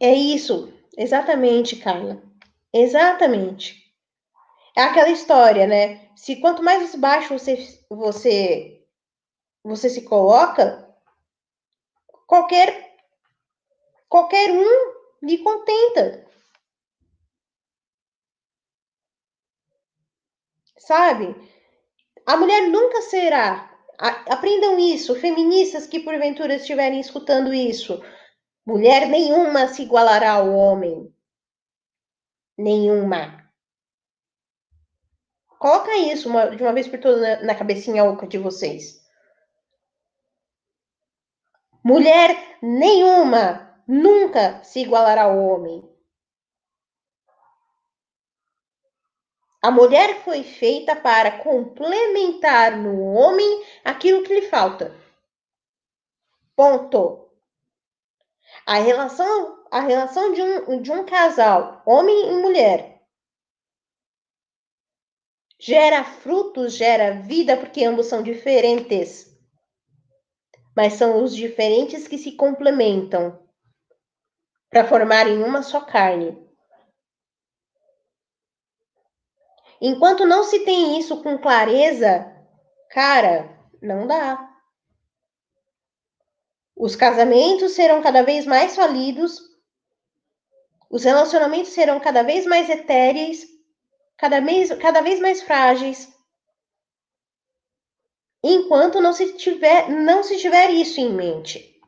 [0.00, 2.20] É isso, exatamente, Carla.
[2.72, 3.94] Exatamente.
[4.76, 6.08] É aquela história, né?
[6.16, 7.56] Se quanto mais baixo você
[7.88, 8.82] você
[9.64, 10.88] você se coloca,
[12.26, 12.96] qualquer
[14.08, 16.30] qualquer um lhe contenta.
[20.90, 21.36] sabe?
[22.26, 23.70] A mulher nunca será.
[23.98, 28.02] Aprendam isso, feministas que porventura estiverem escutando isso.
[28.70, 31.12] Mulher nenhuma se igualará ao homem.
[32.56, 33.50] Nenhuma.
[35.58, 39.04] Coloca isso uma, de uma vez por todas na, na cabecinha oca de vocês.
[41.82, 42.30] Mulher
[42.62, 45.82] nenhuma nunca se igualará ao homem.
[49.60, 54.94] A mulher foi feita para complementar no homem aquilo que lhe falta.
[56.54, 57.29] Ponto.
[58.66, 63.00] A relação, a relação de um, de um casal, homem e mulher,
[65.58, 69.26] gera frutos, gera vida, porque ambos são diferentes.
[70.76, 73.38] Mas são os diferentes que se complementam
[74.70, 76.38] para formarem uma só carne.
[79.80, 82.30] Enquanto não se tem isso com clareza,
[82.90, 84.49] cara, não dá.
[86.80, 89.38] Os casamentos serão cada vez mais falidos,
[90.88, 93.46] os relacionamentos serão cada vez mais etéreis,
[94.16, 96.10] cada vez, cada vez mais frágeis.
[98.42, 101.78] Enquanto não se tiver, não se tiver isso em mente.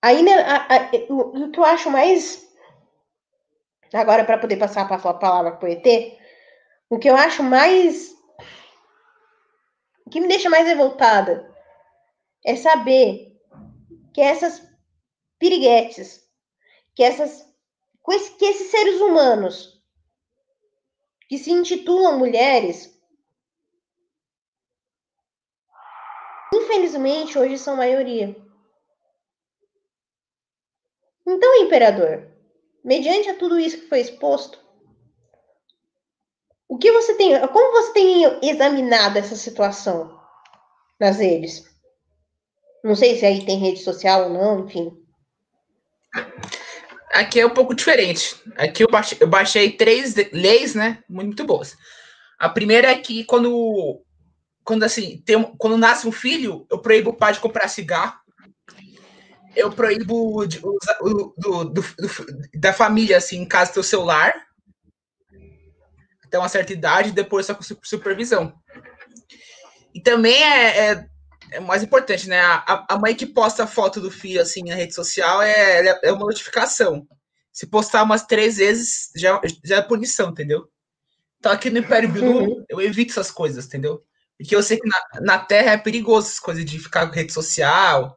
[0.00, 0.34] Aí, né,
[1.08, 2.48] o, o, que eu acho mais.
[3.92, 6.16] Agora, para poder passar a palavra para o ET,
[6.88, 8.21] o que eu acho mais.
[10.12, 11.50] Que me deixa mais revoltada
[12.44, 13.34] é saber
[14.12, 14.62] que essas
[15.38, 16.22] piriguetes,
[16.94, 17.50] que essas.
[18.38, 19.82] que esses seres humanos
[21.30, 22.94] que se intitulam mulheres,
[26.54, 28.36] infelizmente hoje são maioria.
[31.26, 32.30] Então, imperador,
[32.84, 34.61] mediante a tudo isso que foi exposto,
[36.72, 40.18] o que você tem, como você tem examinado essa situação
[40.98, 41.64] nas redes?
[42.82, 44.90] Não sei se aí tem rede social ou não, enfim.
[47.12, 48.36] Aqui é um pouco diferente.
[48.56, 51.04] Aqui eu baixei, eu baixei três leis, né?
[51.06, 51.76] Muito boas.
[52.38, 54.02] A primeira é que quando,
[54.64, 58.18] quando assim, tem, quando nasce um filho, eu proíbo o pai de comprar cigarro
[59.54, 61.84] eu proíbo de, do, do, do,
[62.54, 64.32] da família, assim, em casa, ter celular
[66.32, 68.54] até uma certa idade, depois só com supervisão.
[69.94, 71.06] E também é, é,
[71.52, 72.40] é mais importante, né?
[72.40, 76.12] A, a, mãe que posta foto do filho, assim, na rede social é, é, é
[76.12, 77.06] uma notificação.
[77.52, 80.66] Se postar umas três vezes, já, já é punição, entendeu?
[81.38, 82.64] Então aqui no Império Bilu, uhum.
[82.66, 84.02] eu evito essas coisas, entendeu?
[84.38, 87.32] Porque eu sei que na, na Terra é perigoso essas coisas de ficar com rede
[87.32, 88.16] social,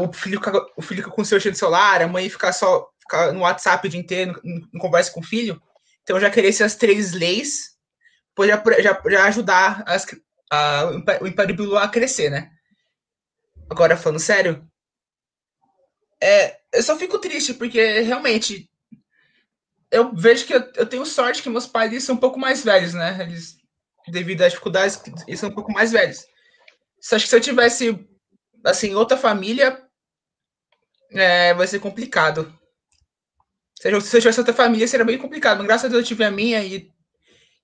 [0.00, 2.54] o filho, fica, o filho fica com o seu cheio de celular, a mãe ficar
[2.54, 5.60] só ficar no WhatsApp o dia inteiro, não, não conversa com o filho.
[6.02, 7.76] Então já queria essas três leis,
[8.34, 10.06] para já, já, já ajudar as,
[10.50, 10.90] a,
[11.20, 12.50] o Império Bilu a crescer, né?
[13.70, 14.68] Agora, falando sério,
[16.22, 18.70] é, eu só fico triste, porque realmente
[19.90, 22.94] eu vejo que eu, eu, tenho sorte que meus pais são um pouco mais velhos,
[22.94, 23.18] né?
[23.22, 23.56] Eles,
[24.08, 26.24] devido às dificuldades, eles são um pouco mais velhos.
[27.00, 28.08] Só que se eu tivesse,
[28.64, 29.86] assim, outra família,
[31.10, 32.56] é, vai ser complicado.
[33.82, 35.58] Se eu, se eu tivesse outra família, seria bem complicado.
[35.58, 36.88] Mas graças a Deus eu tive a minha e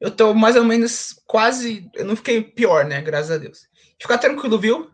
[0.01, 1.89] eu tô mais ou menos quase.
[1.95, 3.01] Eu não fiquei pior, né?
[3.01, 3.69] Graças a Deus.
[4.03, 4.91] Fica tranquilo, viu?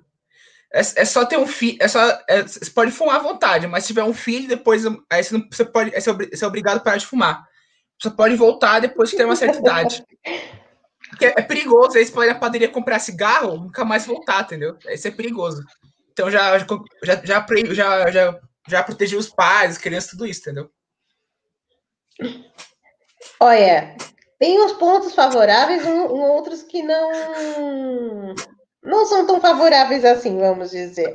[0.70, 1.78] É, é só ter um filho.
[1.80, 1.86] É
[2.28, 4.84] é, você pode fumar à vontade, mas se tiver um filho, depois.
[5.08, 5.92] Aí você, não, você pode.
[5.98, 7.42] Você é obrigado a parar de fumar.
[7.98, 10.04] Você pode voltar depois que ter uma certa idade.
[11.08, 14.76] Porque é perigoso, aí você pode ir na padaria comprar cigarro nunca mais voltar, entendeu?
[14.90, 15.64] Isso é perigoso.
[16.12, 16.66] Então já, já,
[17.02, 20.70] já, já, já, já protegi os pais, as crianças, tudo isso, entendeu?
[23.40, 23.96] Olha,
[24.38, 28.34] tem uns pontos favoráveis e outros que não
[28.82, 31.14] não são tão favoráveis assim, vamos dizer.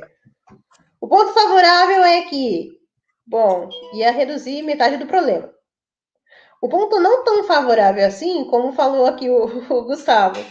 [1.00, 2.70] O ponto favorável é que,
[3.26, 5.50] bom, ia reduzir metade do problema.
[6.60, 10.44] O ponto não tão favorável assim, como falou aqui o, o Gustavo.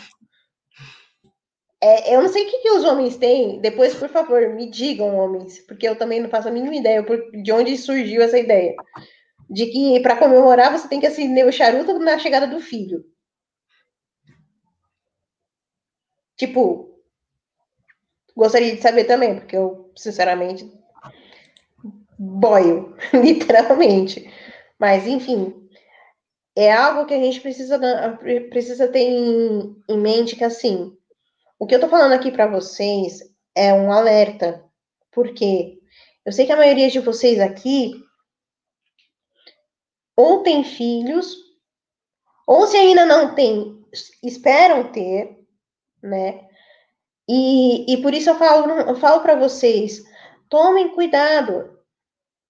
[1.81, 3.61] É, eu não sei o que, que, os homens têm.
[3.61, 7.05] Depois, por favor, me digam, homens, porque eu também não faço a mínima ideia
[7.43, 8.75] de onde surgiu essa ideia.
[9.49, 13.03] De que para comemorar você tem que acender o charuto na chegada do filho.
[16.37, 16.89] Tipo,
[18.39, 20.71] Gostaria de saber também, porque eu, sinceramente,
[22.17, 24.31] boio, literalmente.
[24.79, 25.53] Mas, enfim,
[26.55, 27.77] é algo que a gente precisa,
[28.49, 30.95] precisa ter em, em mente que, assim,
[31.59, 33.19] o que eu tô falando aqui para vocês
[33.53, 34.63] é um alerta,
[35.11, 35.77] porque
[36.25, 38.01] eu sei que a maioria de vocês aqui
[40.19, 41.33] ou tem filhos,
[42.45, 43.81] ou se ainda não tem,
[44.21, 45.47] esperam ter,
[46.03, 46.45] né?
[47.25, 50.03] E, e por isso eu falo, eu falo para vocês,
[50.49, 51.79] tomem cuidado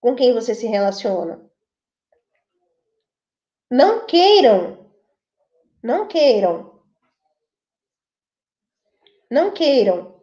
[0.01, 1.47] com quem você se relaciona.
[3.69, 4.89] Não queiram,
[5.83, 6.81] não queiram,
[9.29, 10.18] não queiram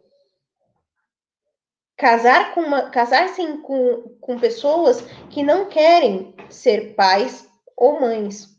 [1.97, 8.55] casar com uma, casar-se com, com pessoas que não querem ser pais ou mães.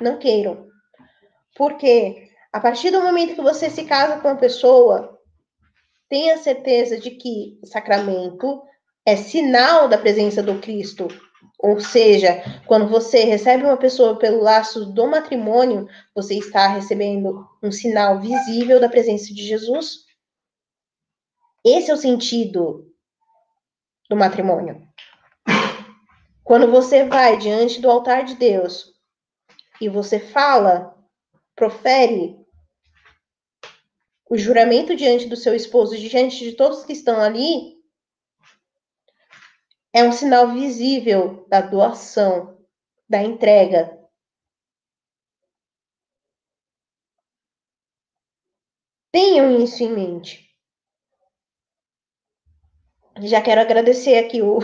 [0.00, 0.66] Não queiram.
[1.56, 5.18] Porque a partir do momento que você se casa com uma pessoa,
[6.08, 8.62] tenha certeza de que sacramento
[9.06, 11.08] é sinal da presença do Cristo.
[11.58, 17.70] Ou seja, quando você recebe uma pessoa pelo laço do matrimônio, você está recebendo um
[17.70, 20.03] sinal visível da presença de Jesus.
[21.64, 22.94] Esse é o sentido
[24.10, 24.86] do matrimônio.
[26.44, 28.92] Quando você vai diante do altar de Deus
[29.80, 30.94] e você fala,
[31.56, 32.36] profere
[34.28, 37.82] o juramento diante do seu esposo, diante de todos que estão ali,
[39.90, 42.58] é um sinal visível da doação,
[43.08, 43.98] da entrega.
[49.10, 50.43] Tenham isso em mente.
[53.22, 54.58] Já quero agradecer aqui o,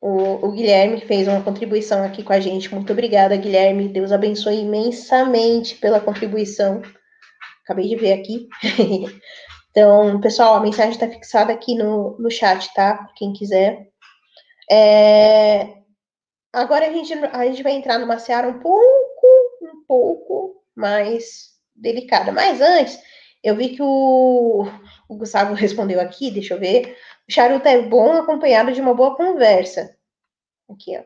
[0.00, 2.72] o, o, Guilherme, que fez uma contribuição aqui com a gente.
[2.74, 3.88] Muito obrigada, Guilherme.
[3.88, 6.82] Deus abençoe imensamente pela contribuição.
[7.64, 8.48] Acabei de ver aqui.
[9.70, 13.06] então, pessoal, a mensagem está fixada aqui no, no chat, tá?
[13.16, 13.86] Quem quiser.
[14.70, 15.68] É...
[16.52, 19.26] Agora a gente, a gente vai entrar numa seara um pouco,
[19.62, 22.32] um pouco mais delicada.
[22.32, 22.98] Mas antes,
[23.42, 24.66] eu vi que o,
[25.08, 26.96] o Gustavo respondeu aqui, deixa eu ver.
[27.32, 29.96] Charuto é bom acompanhado de uma boa conversa.
[30.68, 31.02] Aqui, ó.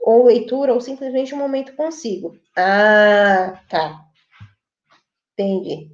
[0.00, 2.38] Ou leitura, ou simplesmente um momento consigo.
[2.56, 4.00] Ah, tá.
[5.32, 5.90] Entendi.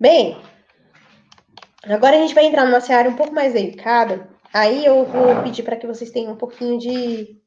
[0.00, 0.36] Bem,
[1.84, 4.28] agora a gente vai entrar numa seara um pouco mais delicada.
[4.52, 7.40] Aí eu vou pedir para que vocês tenham um pouquinho de,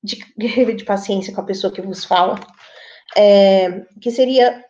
[0.00, 0.16] de,
[0.76, 2.38] de, paciência com a pessoa que vos fala.
[3.16, 4.64] É, que seria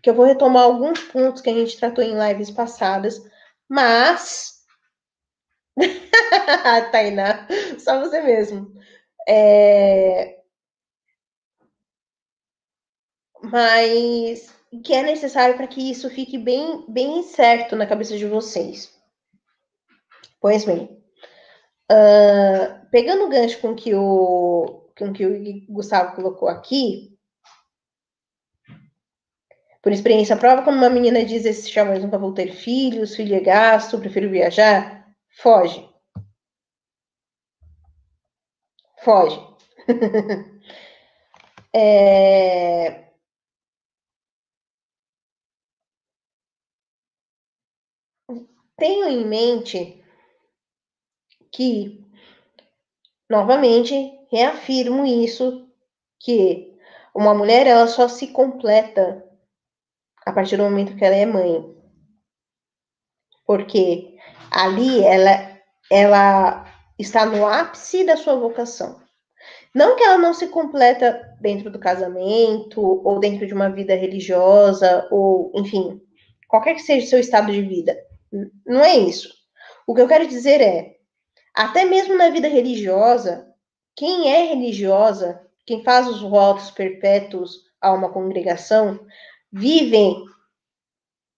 [0.00, 3.20] que eu vou retomar alguns pontos que a gente tratou em lives passadas,
[3.68, 4.58] mas.
[6.92, 7.46] Tainá,
[7.78, 8.72] só você mesmo.
[9.28, 10.38] É,
[13.42, 14.54] mas
[14.84, 18.94] que é necessário para que isso fique bem, bem certo na cabeça de vocês.
[20.40, 21.02] Pois bem,
[21.90, 27.17] uh, pegando o gancho com que o, com que o Gustavo colocou aqui,
[29.82, 33.40] por experiência prova, quando uma menina diz esse chamões nunca vou ter filhos, filho é
[33.40, 35.06] gasto, prefiro viajar,
[35.40, 35.88] foge.
[39.02, 39.38] Foge.
[41.74, 43.08] é...
[48.76, 50.02] Tenho em mente
[51.50, 52.04] que,
[53.28, 53.94] novamente,
[54.30, 55.68] reafirmo isso,
[56.20, 56.76] que
[57.14, 59.27] uma mulher ela só se completa
[60.28, 61.74] a partir do momento que ela é mãe.
[63.46, 64.14] Porque
[64.50, 65.58] ali ela,
[65.90, 66.66] ela
[66.98, 69.00] está no ápice da sua vocação.
[69.74, 75.08] Não que ela não se completa dentro do casamento, ou dentro de uma vida religiosa,
[75.10, 75.98] ou, enfim,
[76.46, 77.96] qualquer que seja o seu estado de vida.
[78.66, 79.30] Não é isso.
[79.86, 80.96] O que eu quero dizer é,
[81.54, 83.46] até mesmo na vida religiosa,
[83.96, 89.00] quem é religiosa, quem faz os votos perpétuos a uma congregação,
[89.52, 90.24] vivem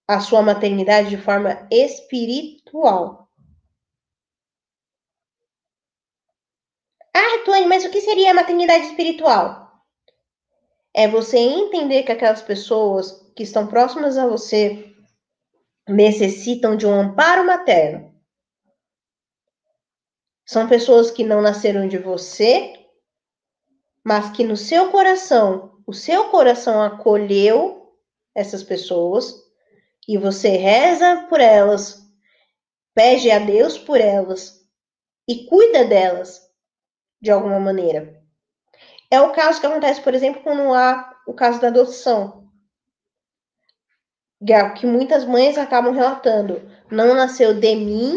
[0.08, 3.28] a sua maternidade de forma espiritual.
[7.14, 9.84] Ah, Tony, mas o que seria a maternidade espiritual?
[10.92, 14.92] É você entender que aquelas pessoas que estão próximas a você
[15.88, 18.10] necessitam de um amparo materno.
[20.44, 22.74] São pessoas que não nasceram de você,
[24.04, 27.79] mas que no seu coração, o seu coração acolheu
[28.34, 29.34] essas pessoas
[30.08, 32.00] e você reza por elas,
[32.94, 34.60] pede a Deus por elas
[35.28, 36.40] e cuida delas
[37.20, 38.20] de alguma maneira.
[39.10, 42.48] É o caso que acontece, por exemplo, quando há o caso da adoção.
[44.48, 46.62] É que muitas mães acabam relatando.
[46.90, 48.16] Não nasceu de mim,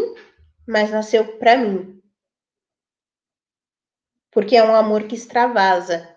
[0.67, 2.01] mas nasceu para mim.
[4.31, 6.09] Porque é um amor que extravasa.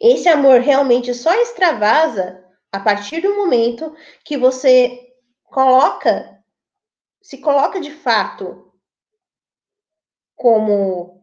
[0.00, 2.41] Esse amor realmente só extravasa
[2.72, 3.94] a partir do momento
[4.24, 5.14] que você
[5.44, 6.42] coloca,
[7.20, 8.72] se coloca de fato
[10.34, 11.22] como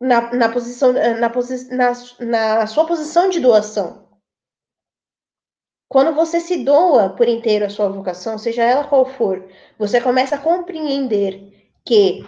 [0.00, 4.08] na, na posição, na, posi, na, na sua posição de doação.
[5.88, 9.46] Quando você se doa por inteiro a sua vocação, seja ela qual for,
[9.78, 12.24] você começa a compreender que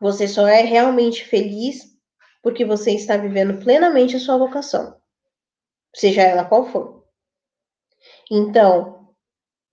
[0.00, 1.96] você só é realmente feliz
[2.42, 4.99] porque você está vivendo plenamente a sua vocação,
[5.94, 7.04] seja ela qual for.
[8.30, 9.00] Então,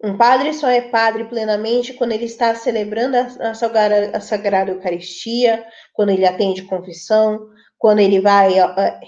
[0.03, 5.65] um padre só é padre plenamente quando ele está celebrando a, sagrada, a sagrada Eucaristia,
[5.93, 8.53] quando ele atende confissão, quando ele vai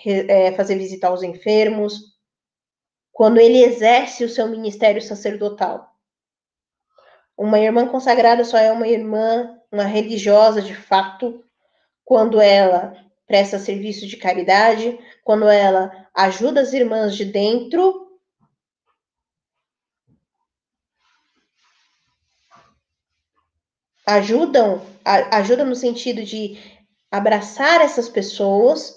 [0.05, 2.18] é, fazer visitar os enfermos,
[3.12, 5.88] quando ele exerce o seu ministério sacerdotal.
[7.38, 11.43] Uma irmã consagrada só é uma irmã, uma religiosa de fato,
[12.03, 12.95] quando ela
[13.30, 18.09] presta serviço de caridade, quando ela ajuda as irmãs de dentro
[24.03, 26.57] ajudam, ajuda no sentido de
[27.11, 28.95] abraçar essas pessoas,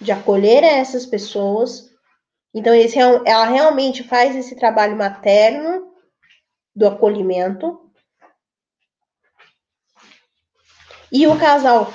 [0.00, 1.90] de acolher essas pessoas.
[2.54, 5.92] Então, esse, ela realmente faz esse trabalho materno
[6.74, 7.90] do acolhimento.
[11.10, 11.92] E o casal,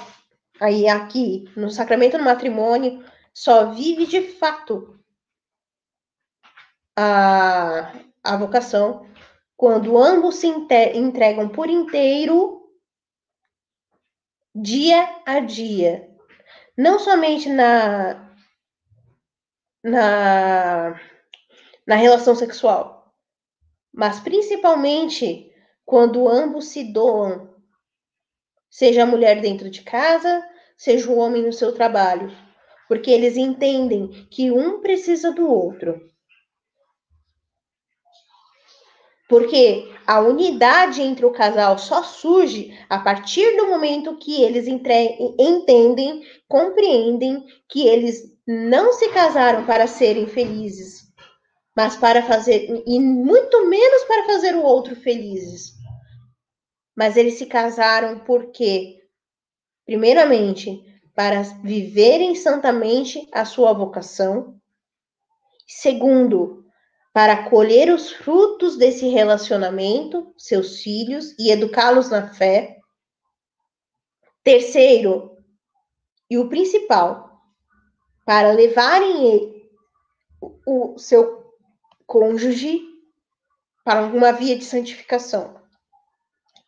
[0.60, 3.03] aí aqui, no sacramento do matrimônio,
[3.34, 4.99] só vive de fato
[6.95, 7.91] a,
[8.24, 9.06] a vocação
[9.58, 12.70] quando ambos se entregam por inteiro,
[14.53, 16.10] dia a dia.
[16.78, 18.34] Não somente na,
[19.84, 20.99] na,
[21.88, 23.14] na relação sexual,
[23.93, 25.51] mas principalmente
[25.86, 27.55] quando ambos se doam,
[28.76, 30.46] seja a mulher dentro de casa,
[30.76, 32.30] seja o homem no seu trabalho,
[32.90, 35.98] porque eles entendem que um precisa do outro.
[39.30, 46.22] Porque a unidade entre o casal só surge a partir do momento que eles entendem,
[46.46, 51.14] compreendem que eles não se casaram para serem felizes,
[51.74, 55.75] mas para fazer, e muito menos para fazer o outro felizes.
[56.96, 59.02] Mas eles se casaram porque,
[59.86, 60.82] primeiramente,
[61.14, 64.60] para viverem santamente a sua vocação.
[65.68, 66.66] Segundo,
[67.14, 72.78] para colher os frutos desse relacionamento, seus filhos, e educá-los na fé.
[74.43, 75.38] Terceiro,
[76.30, 77.41] e o principal,
[78.26, 79.70] para levarem
[80.68, 81.54] o seu
[82.06, 82.82] cônjuge
[83.84, 85.62] para alguma via de santificação,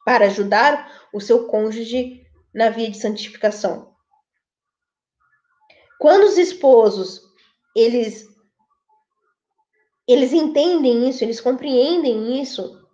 [0.08, 3.94] para ajudar o seu cônjuge na via de santificação.
[6.00, 7.22] Quando os esposos
[7.76, 8.26] eles
[10.08, 12.88] eles entendem isso, eles compreendem isso,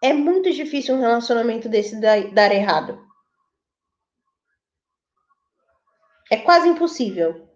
[0.00, 3.04] é muito difícil um relacionamento desse dar, errado.
[6.30, 7.48] É quase impossível.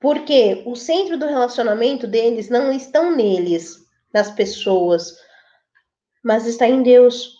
[0.00, 3.76] Porque o centro do relacionamento deles não estão neles,
[4.14, 5.14] nas pessoas,
[6.24, 7.38] mas está em Deus.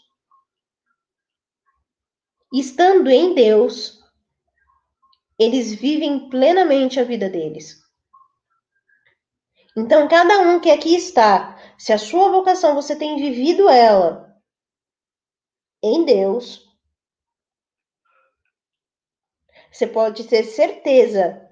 [2.52, 4.00] Estando em Deus,
[5.38, 7.80] eles vivem plenamente a vida deles.
[9.76, 14.36] Então, cada um que aqui está, se a sua vocação você tem vivido ela
[15.82, 16.68] em Deus,
[19.70, 21.48] você pode ter certeza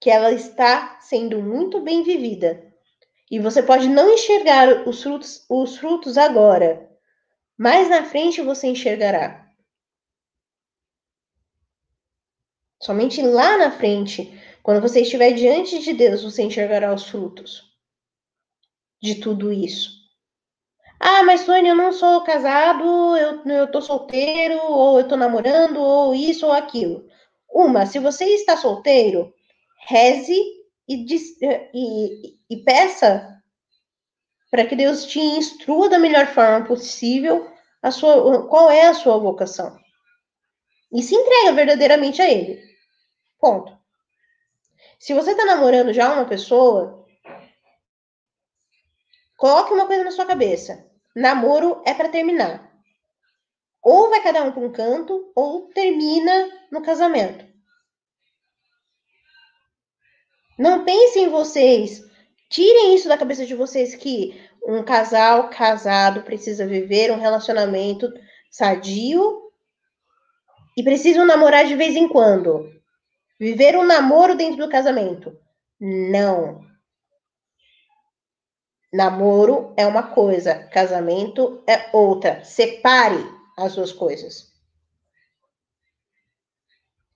[0.00, 2.72] que ela está sendo muito bem vivida.
[3.30, 6.88] E você pode não enxergar os frutos, os frutos agora,
[7.58, 9.41] mas na frente você enxergará.
[12.82, 17.62] Somente lá na frente, quando você estiver diante de Deus, você enxergará os frutos
[19.00, 20.02] de tudo isso.
[20.98, 25.76] Ah, mas Sônia, eu não sou casado, eu, eu tô solteiro, ou eu tô namorando,
[25.76, 27.06] ou isso ou aquilo.
[27.48, 29.32] Uma, se você está solteiro,
[29.86, 30.36] reze
[30.88, 31.06] e,
[31.72, 33.40] e, e peça
[34.50, 37.48] para que Deus te instrua da melhor forma possível
[37.80, 39.76] a sua, qual é a sua vocação.
[40.92, 42.71] E se entrega verdadeiramente a Ele.
[43.42, 43.76] Ponto.
[45.00, 47.04] Se você tá namorando já uma pessoa,
[49.36, 50.88] coloque uma coisa na sua cabeça.
[51.16, 52.72] Namoro é para terminar.
[53.82, 57.44] Ou vai cada um para um canto, ou termina no casamento.
[60.56, 62.00] Não pensem em vocês.
[62.48, 68.08] Tirem isso da cabeça de vocês que um casal casado precisa viver um relacionamento
[68.48, 69.50] sadio
[70.76, 72.81] e precisam namorar de vez em quando.
[73.42, 75.36] Viver um namoro dentro do casamento.
[75.80, 76.64] Não.
[78.92, 82.44] Namoro é uma coisa, casamento é outra.
[82.44, 83.18] Separe
[83.58, 84.52] as duas coisas.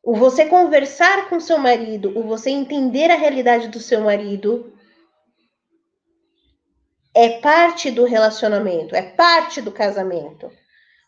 [0.02, 4.76] O você conversar com seu marido, o você entender a realidade do seu marido,
[7.14, 10.50] é parte do relacionamento, é parte do casamento.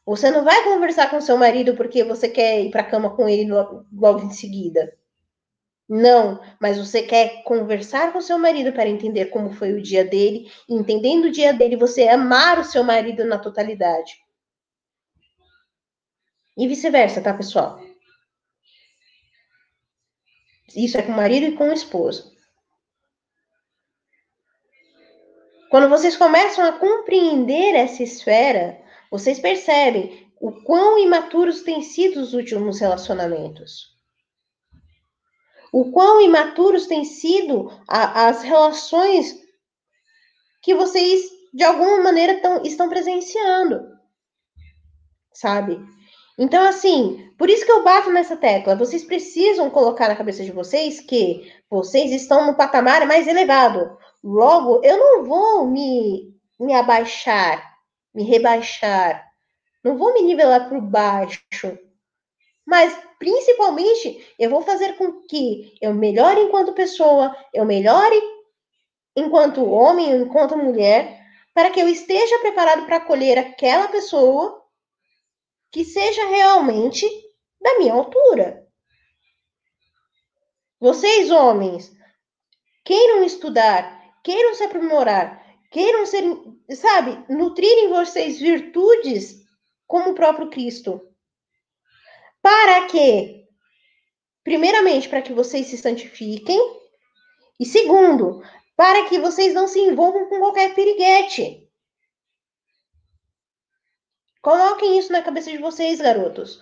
[0.06, 3.28] Você não vai conversar com seu marido porque você quer ir para a cama com
[3.28, 4.96] ele logo, logo em seguida.
[5.88, 10.52] Não, mas você quer conversar com seu marido para entender como foi o dia dele,
[10.68, 14.20] entendendo o dia dele, você amar o seu marido na totalidade.
[16.58, 17.80] E vice-versa, tá, pessoal?
[20.76, 22.36] Isso é com o marido e com o esposo.
[25.70, 28.78] Quando vocês começam a compreender essa esfera,
[29.10, 33.97] vocês percebem o quão imaturos têm sido os últimos relacionamentos
[35.72, 39.38] o quão imaturos têm sido a, as relações
[40.62, 43.88] que vocês, de alguma maneira, tão, estão presenciando,
[45.32, 45.78] sabe?
[46.38, 48.76] Então, assim, por isso que eu bato nessa tecla.
[48.76, 53.98] Vocês precisam colocar na cabeça de vocês que vocês estão no patamar mais elevado.
[54.22, 57.76] Logo, eu não vou me, me abaixar,
[58.14, 59.26] me rebaixar.
[59.82, 61.78] Não vou me nivelar por baixo.
[62.68, 68.20] Mas principalmente, eu vou fazer com que eu melhore enquanto pessoa, eu melhore
[69.16, 71.18] enquanto homem, enquanto mulher,
[71.54, 74.62] para que eu esteja preparado para acolher aquela pessoa
[75.72, 77.08] que seja realmente
[77.58, 78.68] da minha altura.
[80.78, 81.90] Vocês, homens,
[82.84, 86.22] queiram estudar, queiram se aprimorar, queiram ser,
[86.76, 89.42] sabe, nutrirem vocês virtudes
[89.86, 91.07] como o próprio Cristo.
[92.48, 93.46] Para quê?
[94.42, 96.58] Primeiramente, para que vocês se santifiquem.
[97.60, 98.42] E segundo,
[98.74, 101.70] para que vocês não se envolvam com qualquer piriguete.
[104.40, 106.58] Coloquem isso na cabeça de vocês, garotos.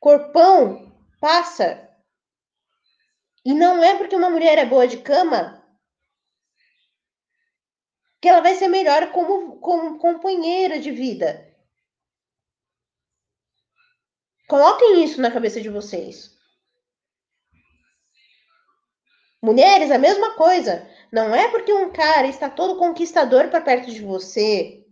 [0.00, 1.86] Corpão passa.
[3.44, 5.62] E não é porque uma mulher é boa de cama
[8.22, 11.45] que ela vai ser melhor como, como companheira de vida.
[14.48, 16.36] Coloquem isso na cabeça de vocês.
[19.42, 20.88] Mulheres, a mesma coisa.
[21.12, 24.84] Não é porque um cara está todo conquistador para perto de você,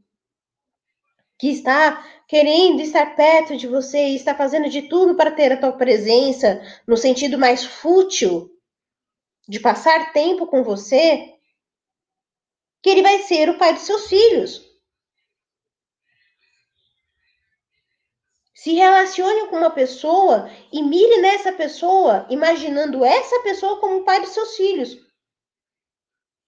[1.38, 5.56] que está querendo estar perto de você e está fazendo de tudo para ter a
[5.56, 8.50] tua presença no sentido mais fútil
[9.46, 11.34] de passar tempo com você,
[12.82, 14.73] que ele vai ser o pai dos seus filhos.
[18.64, 24.22] Se relacione com uma pessoa e mire nessa pessoa, imaginando essa pessoa como o pai
[24.22, 24.96] dos seus filhos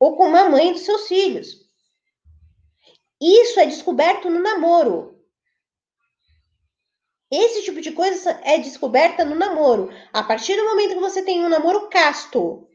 [0.00, 1.60] ou como a mãe dos seus filhos.
[3.20, 5.22] Isso é descoberto no namoro.
[7.30, 9.90] Esse tipo de coisa é descoberta no namoro.
[10.10, 12.66] A partir do momento que você tem um namoro casto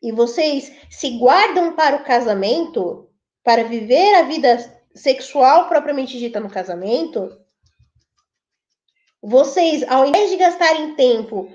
[0.00, 3.10] e vocês se guardam para o casamento,
[3.42, 4.58] para viver a vida
[4.94, 7.44] sexual propriamente dita no casamento,
[9.28, 11.52] vocês, ao invés de gastarem tempo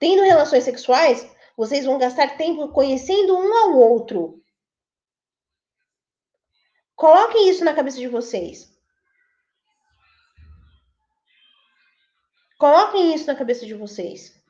[0.00, 4.42] tendo relações sexuais, vocês vão gastar tempo conhecendo um ao outro.
[6.96, 8.72] Coloquem isso na cabeça de vocês.
[12.58, 14.42] Coloquem isso na cabeça de vocês.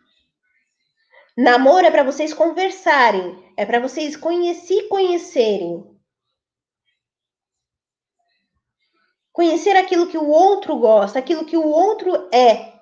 [1.36, 5.91] Namoro é para vocês conversarem, é para vocês conhecer conhecerem.
[9.32, 12.72] Conhecer aquilo que o outro gosta, aquilo que o outro é.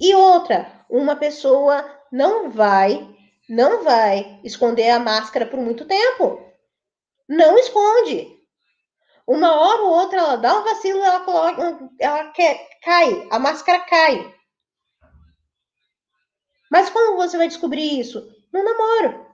[0.00, 3.08] E outra, uma pessoa não vai,
[3.48, 6.40] não vai esconder a máscara por muito tempo.
[7.28, 8.42] Não esconde.
[9.26, 13.80] Uma hora ou outra ela dá um vacilo, ela coloca, ela quer, cai, a máscara
[13.84, 14.34] cai.
[16.70, 18.26] Mas como você vai descobrir isso?
[18.52, 19.26] No namoro.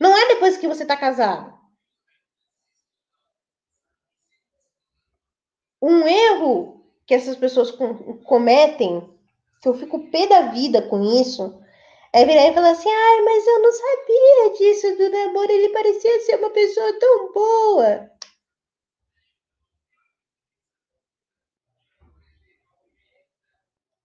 [0.00, 1.59] Não é depois que você está casado.
[5.80, 7.70] Um erro que essas pessoas
[8.24, 9.08] cometem,
[9.62, 11.60] que eu fico pé da vida com isso,
[12.12, 16.20] é virar e falar assim: ai, mas eu não sabia disso do namoro, ele parecia
[16.20, 18.10] ser uma pessoa tão boa.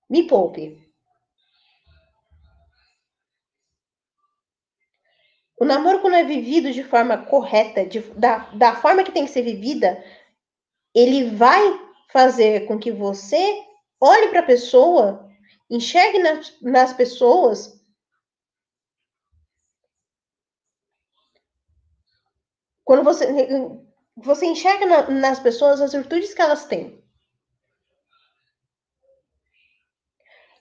[0.10, 0.86] Me poupe.
[5.58, 9.32] O namoro, quando é vivido de forma correta, de, da, da forma que tem que
[9.32, 10.04] ser vivida,
[10.96, 11.62] ele vai
[12.12, 13.62] fazer com que você
[14.00, 15.30] olhe para a pessoa,
[15.70, 17.76] enxergue nas, nas pessoas
[22.86, 23.26] quando você
[24.16, 27.04] você enxerga na, nas pessoas as virtudes que elas têm.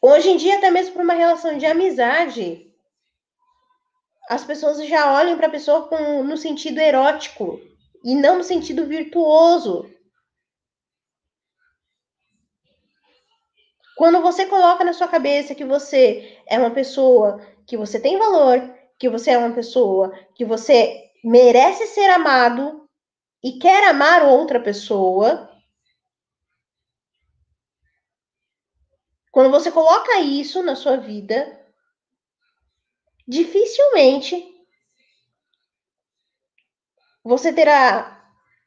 [0.03, 2.70] Hoje em dia, até mesmo para uma relação de amizade,
[4.28, 7.61] as pessoas já olham para a pessoa com, no sentido erótico
[8.03, 9.91] e não no sentido virtuoso.
[13.97, 18.61] Quando você coloca na sua cabeça que você é uma pessoa que você tem valor,
[18.99, 22.88] que você é uma pessoa que você merece ser amado
[23.42, 25.51] e quer amar outra pessoa,
[29.30, 31.61] quando você coloca isso na sua vida,
[33.26, 34.53] dificilmente
[37.22, 38.22] você terá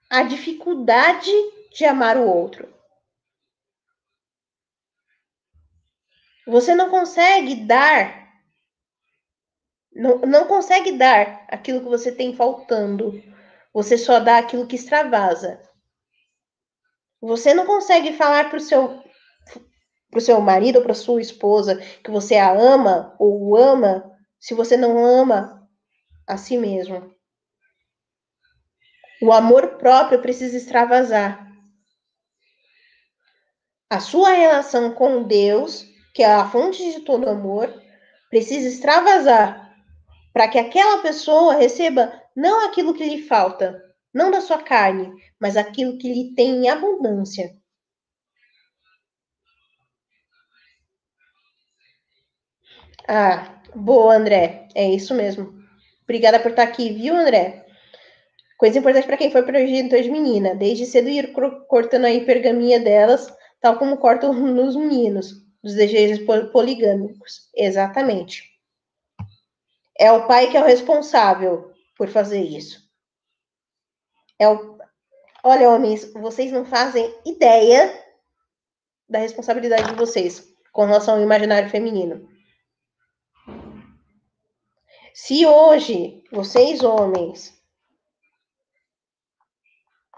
[0.09, 1.31] a dificuldade
[1.73, 2.76] de amar o outro.
[6.47, 8.25] Você não consegue dar,
[9.93, 13.21] não, não consegue dar aquilo que você tem faltando.
[13.73, 15.61] Você só dá aquilo que extravasa.
[17.19, 19.05] Você não consegue falar para o seu
[20.09, 24.09] para o seu marido ou para sua esposa que você a ama ou o ama
[24.39, 25.67] se você não ama
[26.25, 27.13] a si mesmo.
[29.21, 31.45] O amor próprio precisa extravasar.
[33.89, 35.85] A sua relação com Deus,
[36.17, 37.71] que é a fonte de todo amor,
[38.27, 39.71] precisa extravasar
[40.33, 43.79] para que aquela pessoa receba não aquilo que lhe falta,
[44.11, 47.55] não da sua carne, mas aquilo que lhe tem em abundância.
[53.07, 54.69] Ah, Boa, André.
[54.73, 55.53] É isso mesmo.
[56.03, 57.63] Obrigada por estar aqui, viu, André?
[58.57, 60.55] Coisa importante para quem for progenitor de menina.
[60.55, 61.31] Desde cedo ir
[61.67, 67.49] cortando aí pergaminha delas, tal como cortam nos meninos, dos desejos poligâmicos.
[67.53, 68.49] Exatamente.
[69.99, 72.87] É o pai que é o responsável por fazer isso.
[74.39, 74.77] É o...
[75.43, 78.01] Olha, homens, vocês não fazem ideia
[79.09, 82.29] da responsabilidade de vocês com relação ao imaginário feminino.
[85.13, 87.53] Se hoje vocês, homens,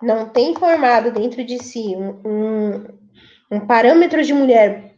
[0.02, 3.00] não têm formado dentro de si um, um,
[3.52, 4.90] um parâmetro de mulher,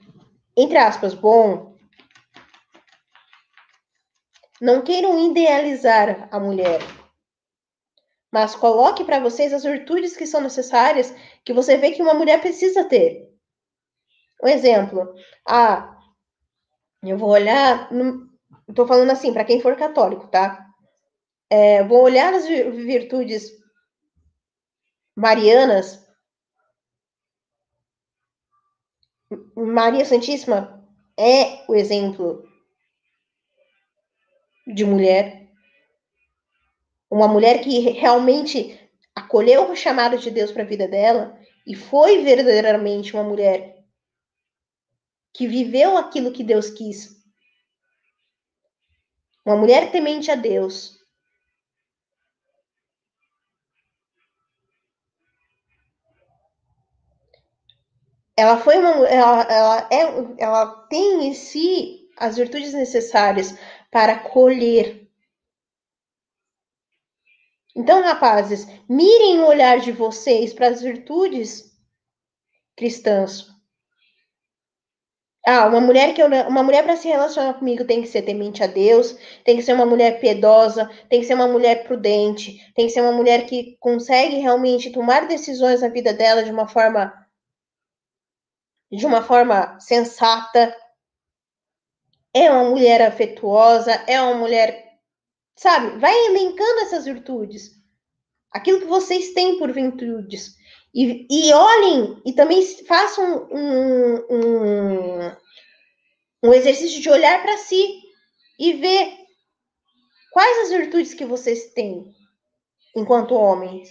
[0.55, 1.75] entre aspas, bom,
[4.59, 6.79] não queiram idealizar a mulher,
[8.31, 12.39] mas coloque para vocês as virtudes que são necessárias, que você vê que uma mulher
[12.39, 13.29] precisa ter.
[14.43, 15.13] Um exemplo,
[15.47, 15.97] ah,
[17.03, 17.89] eu vou olhar
[18.71, 20.65] Estou falando assim, para quem for católico, tá?
[21.49, 23.51] É, vou olhar as virtudes
[25.15, 26.00] marianas,
[29.55, 30.81] Maria Santíssima
[31.17, 32.47] é o exemplo
[34.67, 35.49] de mulher.
[37.09, 38.79] Uma mulher que realmente
[39.15, 41.37] acolheu o chamado de Deus para a vida dela
[41.67, 43.83] e foi verdadeiramente uma mulher
[45.33, 47.21] que viveu aquilo que Deus quis.
[49.45, 51.00] Uma mulher temente a Deus.
[58.41, 63.55] Ela foi uma ela, ela, é, ela tem em si as virtudes necessárias
[63.91, 65.07] para colher.
[67.75, 71.71] Então, rapazes, mirem o olhar de vocês para as virtudes
[72.75, 73.45] cristãs.
[75.45, 78.63] Ah, uma mulher que eu, uma mulher para se relacionar comigo tem que ser temente
[78.63, 79.15] a Deus,
[79.45, 83.01] tem que ser uma mulher piedosa, tem que ser uma mulher prudente, tem que ser
[83.01, 87.20] uma mulher que consegue realmente tomar decisões na vida dela de uma forma
[88.91, 90.75] de uma forma sensata.
[92.33, 94.99] É uma mulher afetuosa, é uma mulher,
[95.55, 95.99] sabe?
[95.99, 97.71] Vai elencando essas virtudes.
[98.51, 100.55] Aquilo que vocês têm por virtudes.
[100.93, 105.35] E, e olhem, e também façam um, um,
[106.43, 108.01] um exercício de olhar para si
[108.59, 109.13] e ver
[110.31, 112.13] quais as virtudes que vocês têm
[112.95, 113.89] enquanto homens.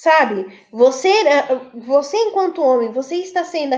[0.00, 0.66] Sabe?
[0.72, 1.12] Você,
[1.74, 3.74] você enquanto homem, você está sendo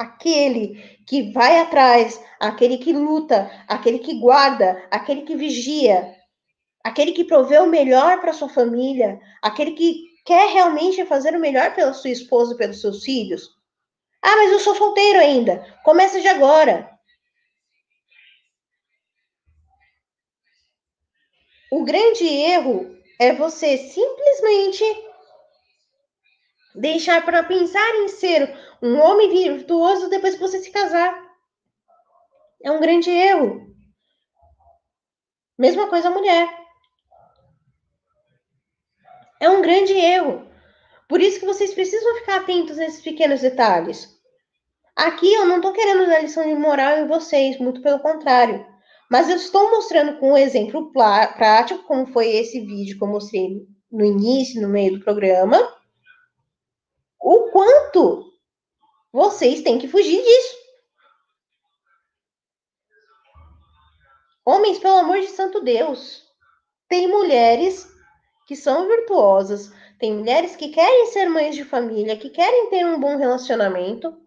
[0.00, 6.12] aquele que vai atrás, aquele que luta, aquele que guarda, aquele que vigia,
[6.82, 11.72] aquele que provê o melhor para sua família, aquele que quer realmente fazer o melhor
[11.72, 13.50] pela sua esposa e pelos seus filhos.
[14.20, 15.64] Ah, mas eu sou solteiro ainda.
[15.84, 16.90] Começa de agora.
[21.70, 25.09] O grande erro é você simplesmente
[26.74, 31.30] deixar para pensar em ser um homem virtuoso depois que você se casar.
[32.62, 33.66] É um grande erro.
[35.58, 36.48] Mesma coisa a mulher.
[39.40, 40.46] É um grande erro.
[41.08, 44.08] Por isso que vocês precisam ficar atentos nesses pequenos detalhes.
[44.94, 48.66] Aqui eu não estou querendo dar lição de moral em vocês, muito pelo contrário.
[49.10, 53.66] Mas eu estou mostrando com um exemplo prático, como foi esse vídeo que eu mostrei
[53.90, 55.58] no início, no meio do programa,
[57.60, 58.32] quanto
[59.12, 60.56] vocês têm que fugir disso.
[64.42, 66.26] Homens, pelo amor de santo Deus,
[66.88, 67.86] tem mulheres
[68.46, 72.98] que são virtuosas, tem mulheres que querem ser mães de família, que querem ter um
[72.98, 74.18] bom relacionamento,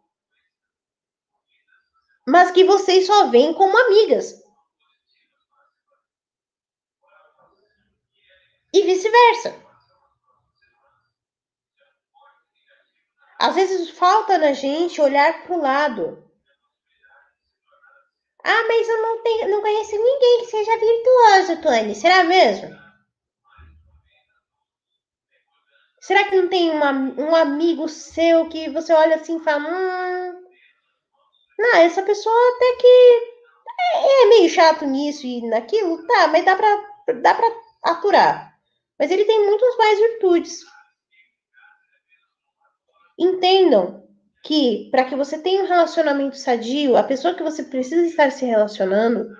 [2.27, 4.43] mas que vocês só veem como amigas.
[8.71, 9.62] E vice-versa.
[13.43, 16.23] Às vezes falta na gente olhar para o lado.
[18.41, 21.93] Ah, mas eu não, tenho, não conheço ninguém que seja virtuoso, Tony.
[21.93, 22.73] Será mesmo?
[25.99, 30.43] Será que não tem uma, um amigo seu que você olha assim e fala: hum,
[31.59, 33.33] não, essa pessoa até que
[33.93, 37.47] é, é meio chato nisso e naquilo, tá, mas dá pra, dá pra
[37.83, 38.55] aturar.
[38.97, 40.72] Mas ele tem muitas mais virtudes.
[43.17, 44.03] Entendam
[44.43, 48.45] que para que você tenha um relacionamento sadio, a pessoa que você precisa estar se
[48.45, 49.37] relacionando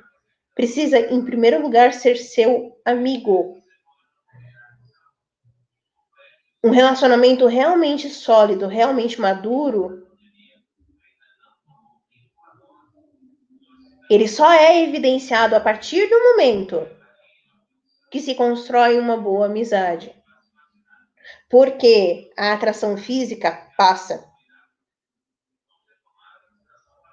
[0.56, 3.64] precisa, em primeiro lugar, ser seu amigo
[6.64, 10.08] um relacionamento realmente sólido, realmente maduro,
[14.10, 16.88] ele só é evidenciado a partir do momento
[18.10, 20.16] que se constrói uma boa amizade.
[21.54, 24.28] Porque a atração física passa.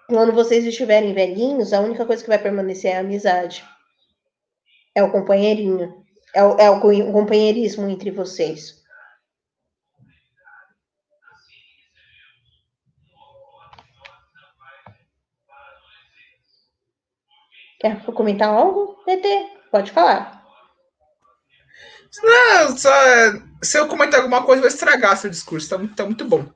[0.08, 3.62] Quando vocês estiverem velhinhos, a única coisa que vai permanecer é a amizade.
[4.94, 6.06] É o companheirinho.
[6.34, 8.82] É o, é o companheirismo entre vocês.
[17.78, 19.68] Quer comentar algo, TT?
[19.70, 20.39] Pode falar.
[22.18, 22.90] Não, só
[23.62, 25.68] se eu comentar alguma coisa, vai estragar seu discurso.
[25.68, 26.50] Tá, tá muito bom.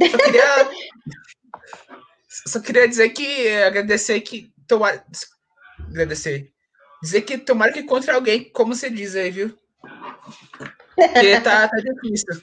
[0.00, 0.70] Só queria,
[2.46, 5.04] só queria dizer que agradecer que tomar,
[5.88, 6.52] agradecer,
[7.02, 9.58] dizer que tomara que encontre alguém, como você diz aí, viu?
[10.94, 12.42] Porque tá, tá difícil.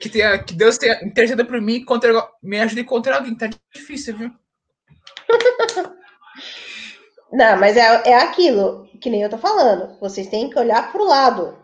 [0.00, 2.12] Que, tenha, que Deus tenha, interceda por mim, contra,
[2.42, 3.34] me ajude a encontrar alguém.
[3.34, 4.30] Tá difícil, viu?
[7.32, 9.98] Não, mas é, é aquilo que nem eu tô falando.
[10.00, 11.58] Vocês têm que olhar pro lado.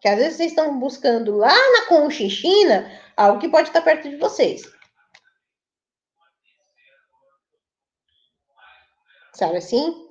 [0.00, 4.16] Que às vezes vocês estão buscando lá na Conchinchina algo que pode estar perto de
[4.16, 4.62] vocês.
[9.32, 10.06] Sabe assim?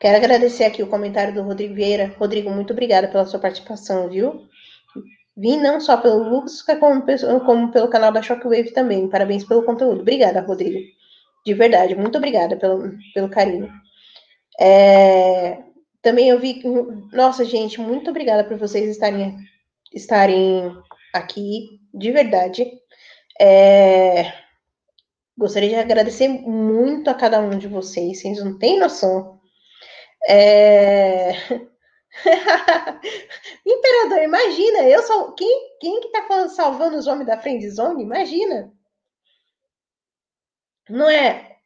[0.00, 2.14] Quero agradecer aqui o comentário do Rodrigo Vieira.
[2.18, 4.46] Rodrigo, muito obrigada pela sua participação, viu?
[5.36, 7.04] Vim não só pelo Lux, como,
[7.44, 9.08] como pelo canal da Shockwave também.
[9.08, 10.00] Parabéns pelo conteúdo.
[10.00, 10.80] Obrigada, Rodrigo.
[11.44, 13.70] De verdade, muito obrigada pelo, pelo carinho.
[14.58, 15.62] É,
[16.02, 16.62] também eu vi.
[17.12, 19.36] Nossa, gente, muito obrigada por vocês estarem,
[19.92, 20.76] estarem
[21.12, 22.70] aqui, de verdade.
[23.40, 24.32] É,
[25.36, 29.40] gostaria de agradecer muito a cada um de vocês, vocês não têm noção.
[30.28, 31.30] É...
[33.66, 35.34] Imperador, imagina, eu sou.
[35.34, 38.02] Quem, quem que tá salvando os homens da friendzone?
[38.02, 38.72] Imagina.
[40.88, 41.58] Não é?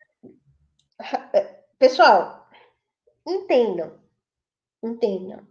[1.78, 2.39] Pessoal,
[3.30, 3.98] entendam.
[4.82, 5.46] Entendam.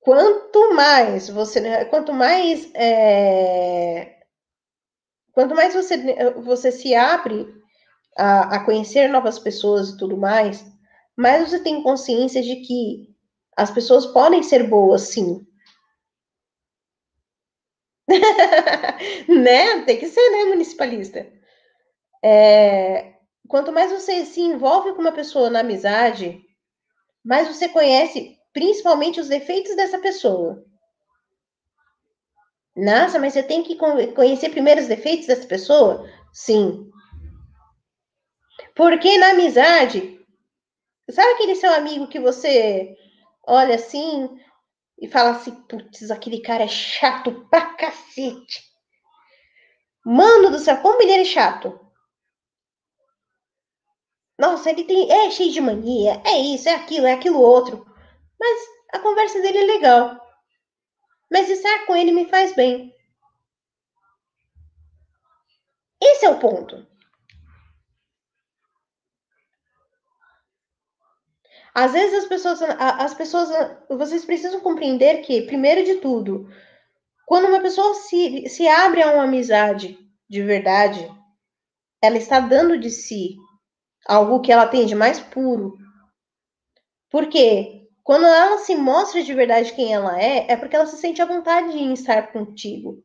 [0.00, 1.86] Quanto mais você.
[1.86, 2.70] Quanto mais.
[2.74, 4.18] É,
[5.32, 5.96] quanto mais você,
[6.42, 7.46] você se abre
[8.16, 10.64] a, a conhecer novas pessoas e tudo mais,
[11.16, 13.14] mais você tem consciência de que
[13.56, 15.46] as pessoas podem ser boas, sim.
[19.28, 19.82] né?
[19.84, 21.26] Tem que ser, né, municipalista?
[22.22, 23.13] É,
[23.48, 26.40] quanto mais você se envolve com uma pessoa na amizade,
[27.24, 30.64] mais você conhece principalmente os defeitos dessa pessoa.
[32.76, 36.08] Nossa, mas você tem que conhecer primeiro os defeitos dessa pessoa?
[36.32, 36.90] Sim.
[38.74, 40.20] Porque na amizade,
[41.10, 42.96] sabe aquele seu amigo que você
[43.46, 44.28] olha assim
[44.98, 48.64] e fala assim, putz, aquele cara é chato pra cacete.
[50.04, 51.80] Mano do céu, como ele é chato.
[54.38, 55.10] Nossa, ele tem.
[55.10, 57.86] É cheio de mania, é isso, é aquilo, é aquilo outro.
[58.38, 58.60] Mas
[58.92, 60.20] a conversa dele é legal.
[61.30, 62.92] Mas estar com ele me faz bem.
[66.02, 66.86] Esse é o ponto.
[71.74, 73.48] Às vezes as pessoas, as pessoas,
[73.88, 76.48] vocês precisam compreender que, primeiro de tudo,
[77.26, 81.10] quando uma pessoa se, se abre a uma amizade de verdade,
[82.00, 83.36] ela está dando de si
[84.06, 85.76] algo que ela tem de mais puro.
[87.10, 91.22] Porque quando ela se mostra de verdade quem ela é, é porque ela se sente
[91.22, 93.02] à vontade em estar contigo.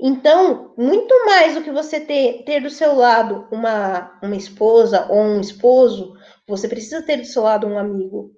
[0.00, 5.20] Então, muito mais do que você ter, ter do seu lado uma, uma esposa ou
[5.20, 6.14] um esposo,
[6.48, 8.32] você precisa ter do seu lado um amigo.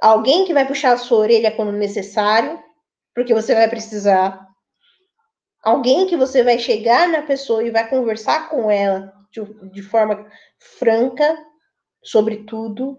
[0.00, 2.62] Alguém que vai puxar a sua orelha quando necessário,
[3.12, 4.45] porque você vai precisar
[5.66, 9.42] alguém que você vai chegar na pessoa e vai conversar com ela de,
[9.72, 11.36] de forma franca
[12.04, 12.96] sobre tudo.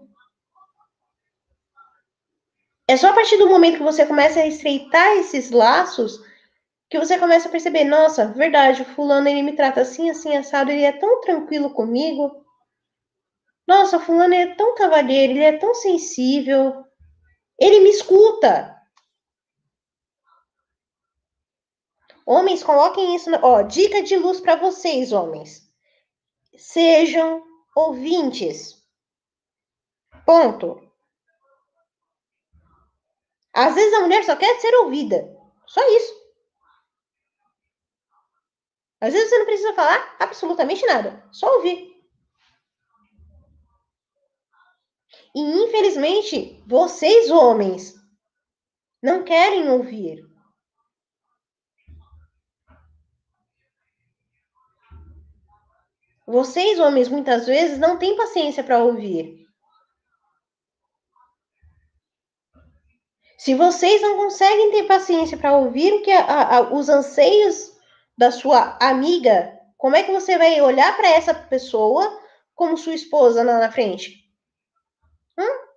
[2.86, 6.22] É só a partir do momento que você começa a estreitar esses laços
[6.90, 10.70] que você começa a perceber, nossa, verdade, o fulano ele me trata assim, assim, assado,
[10.70, 12.44] ele é tão tranquilo comigo.
[13.66, 16.84] Nossa, fulano é tão cavalheiro, ele é tão sensível.
[17.58, 18.77] Ele me escuta.
[22.30, 23.30] Homens, coloquem isso.
[23.42, 25.66] Ó, dica de luz para vocês, homens.
[26.58, 27.42] Sejam
[27.74, 28.86] ouvintes.
[30.26, 30.78] Ponto.
[33.50, 35.34] Às vezes a mulher só quer ser ouvida.
[35.66, 36.12] Só isso.
[39.00, 41.26] Às vezes você não precisa falar absolutamente nada.
[41.32, 41.98] Só ouvir.
[45.34, 47.94] E infelizmente, vocês homens
[49.02, 50.27] não querem ouvir.
[56.28, 59.46] Vocês, homens, muitas vezes não têm paciência para ouvir.
[63.38, 67.72] Se vocês não conseguem ter paciência para ouvir o que a, a, os anseios
[68.14, 72.20] da sua amiga, como é que você vai olhar para essa pessoa
[72.54, 74.30] como sua esposa lá na frente?
[75.38, 75.68] Hum?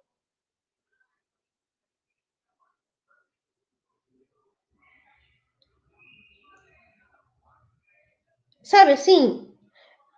[8.61, 9.50] Sabe assim?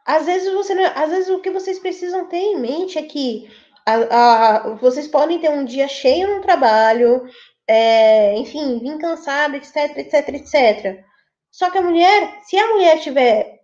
[0.06, 3.50] Às vezes você às vezes o que vocês precisam ter em mente é que
[3.86, 7.28] a, a, vocês podem ter um dia cheio no trabalho,
[7.68, 11.06] é, enfim, vir cansado, etc, etc, etc.
[11.52, 13.62] Só que a mulher, se a mulher tiver,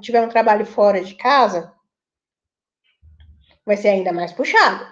[0.00, 1.72] tiver um trabalho fora de casa,
[3.64, 4.86] vai ser ainda mais puxado.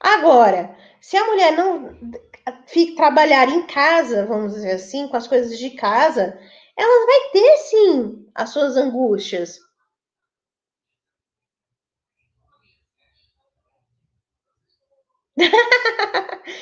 [0.00, 1.96] Agora, se a mulher não
[2.96, 6.38] trabalhar em casa, vamos dizer assim, com as coisas de casa,
[6.76, 9.58] ela vai ter sim as suas angústias.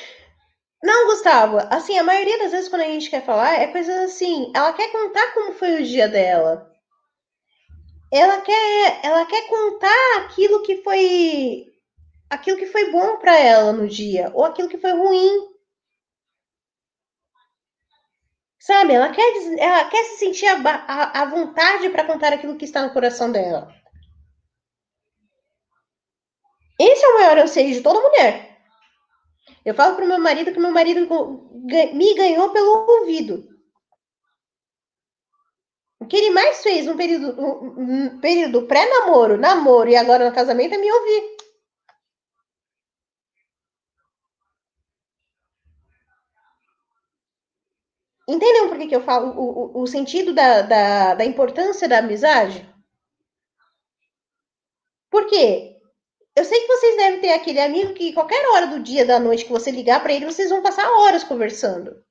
[0.83, 4.51] Não, Gustavo, assim, a maioria das vezes quando a gente quer falar é coisas assim,
[4.55, 6.71] ela quer contar como foi o dia dela.
[8.11, 11.67] Ela quer, ela quer contar aquilo que foi
[12.29, 15.50] aquilo que foi bom para ela no dia ou aquilo que foi ruim.
[18.61, 22.93] Sabe, ela quer, ela quer se sentir à vontade para contar aquilo que está no
[22.93, 23.73] coração dela.
[26.79, 28.61] Esse é o maior anseio de toda mulher.
[29.65, 31.07] Eu falo pro meu marido que meu marido
[31.93, 33.49] me ganhou pelo ouvido.
[35.99, 40.75] O que ele mais fez um período, um período pré-namoro, namoro e agora no casamento
[40.75, 41.37] é me ouvir.
[48.31, 51.97] Entendem por que, que eu falo o, o, o sentido da, da, da importância da
[51.97, 52.65] amizade?
[55.09, 55.77] Por quê?
[56.33, 59.43] Eu sei que vocês devem ter aquele amigo que qualquer hora do dia, da noite
[59.43, 62.01] que você ligar para ele, vocês vão passar horas conversando.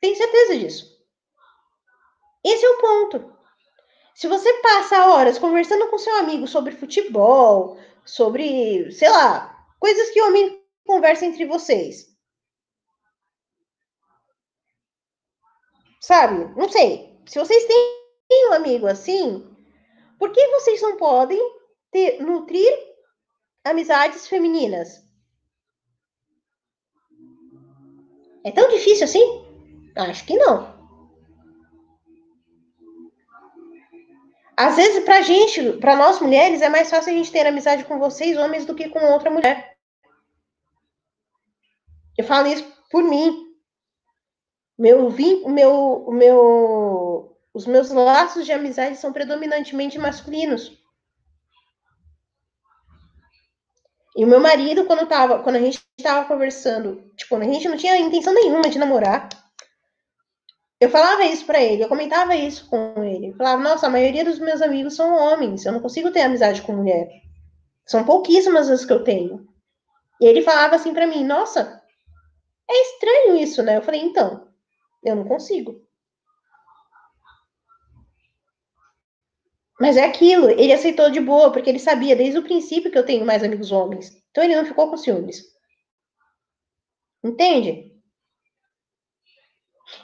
[0.00, 0.98] Tenho certeza disso.
[2.44, 3.38] Esse é o ponto.
[4.16, 10.20] Se você passa horas conversando com seu amigo sobre futebol, sobre, sei lá, coisas que
[10.22, 10.58] homem
[10.88, 12.16] conversa entre vocês.
[16.00, 16.46] Sabe?
[16.56, 17.20] Não sei.
[17.26, 19.46] Se vocês têm um amigo assim,
[20.18, 21.38] por que vocês não podem
[21.90, 22.72] ter, nutrir
[23.62, 25.06] amizades femininas?
[28.42, 29.44] É tão difícil assim?
[29.94, 30.78] Acho que não.
[34.56, 37.98] Às vezes, pra gente, pra nós mulheres, é mais fácil a gente ter amizade com
[37.98, 39.77] vocês, homens, do que com outra mulher.
[42.18, 43.46] Eu falo isso por mim.
[44.76, 45.08] Meu,
[45.46, 50.76] meu, meu, os meus laços de amizade são predominantemente masculinos.
[54.16, 57.76] E o meu marido, quando, tava, quando a gente estava conversando, tipo, a gente não
[57.76, 59.28] tinha intenção nenhuma de namorar,
[60.80, 63.28] eu falava isso para ele, eu comentava isso com ele.
[63.28, 66.62] Eu falava, nossa, a maioria dos meus amigos são homens, eu não consigo ter amizade
[66.62, 67.08] com mulher.
[67.86, 69.46] São pouquíssimas as que eu tenho.
[70.20, 71.77] E ele falava assim para mim, nossa,
[72.70, 73.76] é estranho isso, né?
[73.76, 74.48] Eu falei, então,
[75.02, 75.86] eu não consigo.
[79.80, 83.06] Mas é aquilo, ele aceitou de boa, porque ele sabia desde o princípio que eu
[83.06, 84.10] tenho mais amigos homens.
[84.30, 85.44] Então ele não ficou com ciúmes.
[87.22, 87.92] Entende?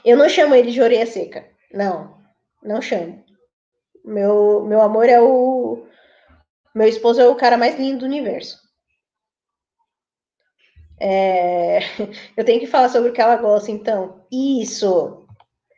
[0.03, 1.49] Eu não chamo ele de orelha seca.
[1.73, 2.21] Não,
[2.63, 3.23] não chamo.
[4.03, 5.85] Meu, meu amor é o.
[6.73, 8.64] Meu esposo é o cara mais lindo do universo.
[10.99, 11.79] É...
[12.37, 14.25] Eu tenho que falar sobre o que ela gosta, então.
[14.31, 15.25] Isso,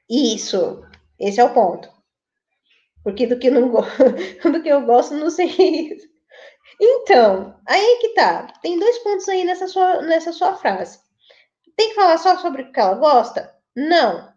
[0.09, 0.83] isso,
[1.19, 1.89] esse é o ponto.
[3.03, 3.81] Porque do que, não go...
[4.51, 5.97] do que eu gosto, não sei
[6.79, 8.47] Então, aí que tá.
[8.61, 10.99] Tem dois pontos aí nessa sua, nessa sua frase.
[11.75, 13.55] Tem que falar só sobre o que ela gosta?
[13.75, 14.33] Não.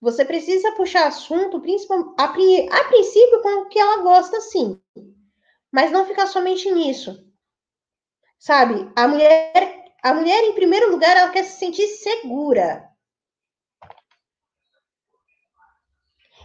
[0.00, 2.28] Você precisa puxar assunto, a
[2.84, 4.80] princípio, com o que ela gosta, sim.
[5.72, 7.27] Mas não ficar somente nisso.
[8.38, 8.90] Sabe?
[8.96, 12.88] A mulher, a mulher em primeiro lugar, ela quer se sentir segura.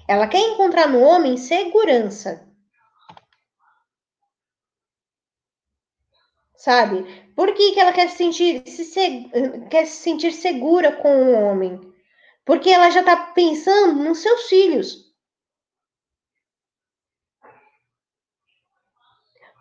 [0.08, 2.48] Ela quer encontrar no homem segurança.
[6.58, 7.04] Sabe?
[7.36, 9.30] Por que, que ela quer se sentir, se,
[9.70, 11.80] quer se sentir segura com o homem?
[12.46, 15.03] Porque ela já está pensando nos seus filhos.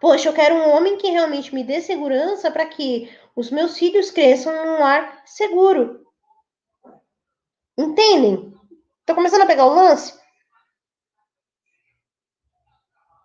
[0.03, 4.11] Poxa, eu quero um homem que realmente me dê segurança para que os meus filhos
[4.11, 6.05] cresçam num lar seguro.
[7.79, 8.53] Entendem?
[9.07, 10.21] Tô começando a pegar o lance?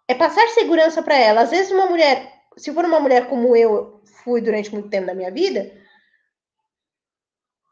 [0.08, 1.42] É passar segurança para ela.
[1.42, 5.16] Às vezes uma mulher, se for uma mulher como eu fui durante muito tempo da
[5.16, 5.76] minha vida,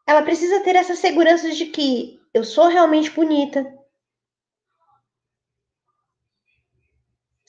[0.08, 3.72] ela precisa ter essa segurança de que eu sou realmente bonita,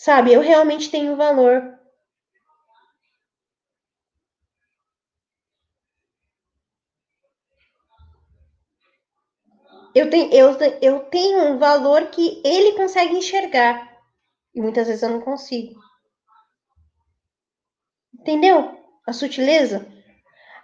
[0.07, 1.77] Sabe, eu realmente tenho valor.
[9.93, 13.99] Eu tenho, eu, eu tenho um valor que ele consegue enxergar.
[14.55, 15.75] E muitas vezes eu não consigo.
[18.21, 18.79] Entendeu?
[19.07, 19.87] A sutileza?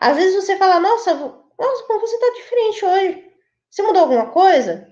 [0.00, 3.32] Às vezes você fala, nossa, nossa, como você tá diferente hoje.
[3.70, 4.91] Você mudou alguma coisa?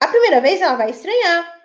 [0.00, 1.58] A primeira vez ela vai estranhar.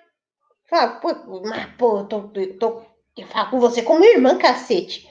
[0.69, 2.29] Fala, pô, mas, pô, tô,
[2.59, 2.83] tô,
[3.17, 5.07] eu falo com você como irmã, cacete.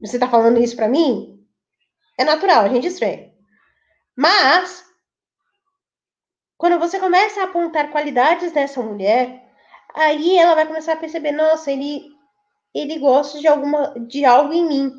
[0.00, 1.44] Você tá falando isso pra mim?
[2.18, 3.32] É natural, a gente estranha.
[4.16, 4.84] Mas,
[6.56, 9.44] quando você começa a apontar qualidades dessa mulher,
[9.94, 12.08] aí ela vai começar a perceber, nossa, ele,
[12.74, 14.92] ele gosta de alguma, de algo em mim.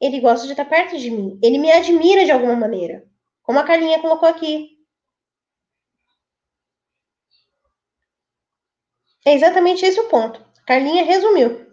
[0.00, 1.38] Ele gosta de estar perto de mim.
[1.42, 3.04] Ele me admira de alguma maneira.
[3.42, 4.69] Como a Carlinha colocou aqui.
[9.24, 10.44] É exatamente esse o ponto.
[10.66, 11.66] Carlinha resumiu.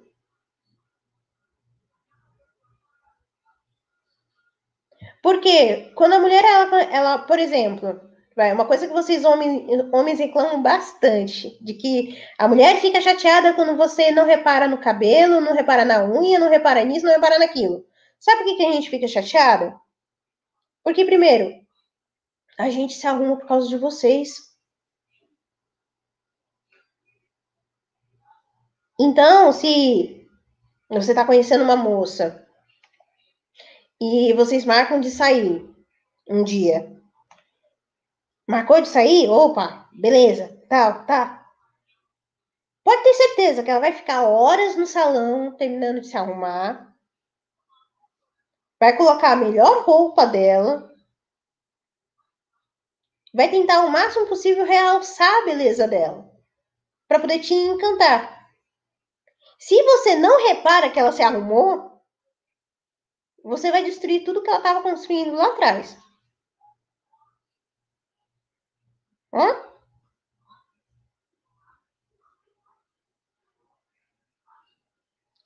[5.21, 7.99] Porque quando a mulher, ela, ela por exemplo,
[8.35, 13.53] vai, uma coisa que vocês homens, homens reclamam bastante, de que a mulher fica chateada
[13.53, 17.39] quando você não repara no cabelo, não repara na unha, não repara nisso, não repara
[17.39, 17.85] naquilo.
[18.19, 19.75] Sabe por que, que a gente fica chateada?
[20.83, 21.51] Porque, primeiro,
[22.57, 24.46] a gente se arruma por causa de vocês.
[28.99, 30.27] Então, se
[30.89, 32.47] você está conhecendo uma moça
[34.01, 35.67] e vocês marcam de sair
[36.29, 36.95] um dia.
[38.47, 39.29] Marcou de sair?
[39.29, 41.45] Opa, beleza, tal, tá.
[42.83, 46.95] Pode ter certeza que ela vai ficar horas no salão terminando de se arrumar.
[48.79, 50.89] Vai colocar a melhor roupa dela.
[53.33, 56.31] Vai tentar o máximo possível realçar a beleza dela.
[57.07, 58.36] Para poder te encantar.
[59.59, 62.01] Se você não repara que ela se arrumou,
[63.43, 65.97] você vai destruir tudo que ela estava construindo lá atrás.
[69.31, 69.47] Hã?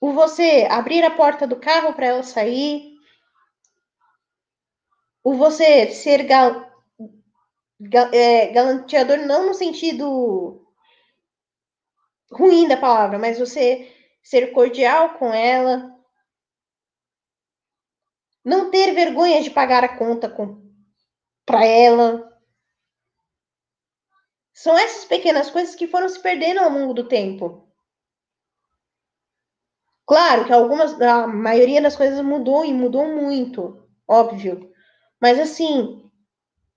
[0.01, 2.91] O você abrir a porta do carro para ela sair.
[5.23, 6.65] O você ser gal,
[7.79, 10.65] gal, é, galanteador não no sentido
[12.31, 13.93] ruim da palavra, mas você
[14.23, 15.91] ser cordial com ela,
[18.43, 20.33] não ter vergonha de pagar a conta
[21.45, 22.29] para ela.
[24.53, 27.67] São essas pequenas coisas que foram se perdendo ao longo do tempo.
[30.05, 34.69] Claro que algumas, a maioria das coisas mudou e mudou muito, óbvio.
[35.21, 36.09] Mas assim,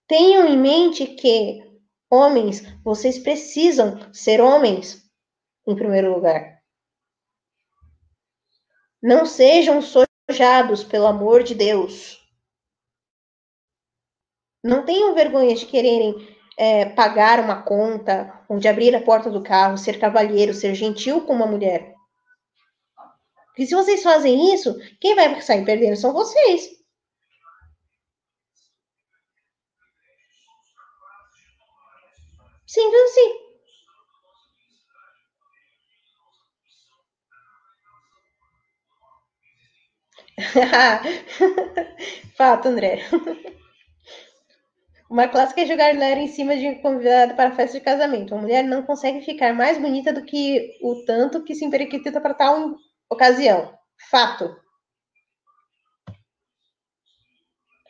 [0.07, 1.63] tenham em mente que
[2.09, 5.03] homens, vocês precisam ser homens
[5.67, 6.54] em primeiro lugar.
[9.05, 12.19] Não sejam sojados, pelo amor de Deus.
[14.65, 16.15] Não tenham vergonha de quererem
[16.57, 21.21] é, pagar uma conta, ou de abrir a porta do carro, ser cavalheiro, ser gentil
[21.27, 21.95] com uma mulher.
[23.49, 26.71] Porque se vocês fazem isso, quem vai sair perdendo são vocês.
[32.67, 33.44] Simples assim.
[42.37, 43.01] Fato, André.
[45.09, 48.35] Uma clássica é jogar mulher em cima de um convidado para festa de casamento.
[48.35, 52.35] Uma mulher não consegue ficar mais bonita do que o tanto que se emperequita para
[52.35, 52.75] tal
[53.09, 53.73] ocasião.
[54.11, 54.57] Fato.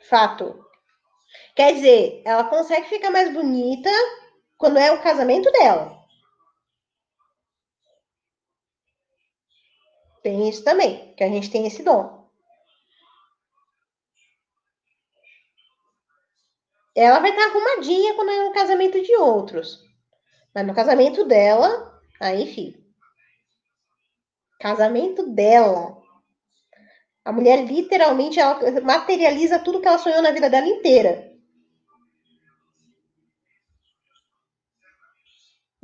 [0.09, 0.65] Fato.
[1.57, 3.91] Quer dizer, ela consegue ficar mais bonita
[4.59, 5.97] quando é o casamento dela.
[10.23, 12.24] Tem isso também, que a gente tem esse dom.
[16.95, 19.81] Ela vai estar arrumadinha quando é no casamento de outros.
[20.55, 22.83] Mas no casamento dela, aí, filho.
[24.61, 26.01] Casamento dela.
[27.25, 31.33] A mulher literalmente ela materializa tudo que ela sonhou na vida dela inteira.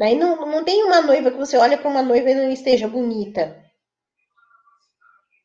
[0.01, 2.89] Aí não, não tem uma noiva que você olha para uma noiva e não esteja
[2.89, 3.63] bonita.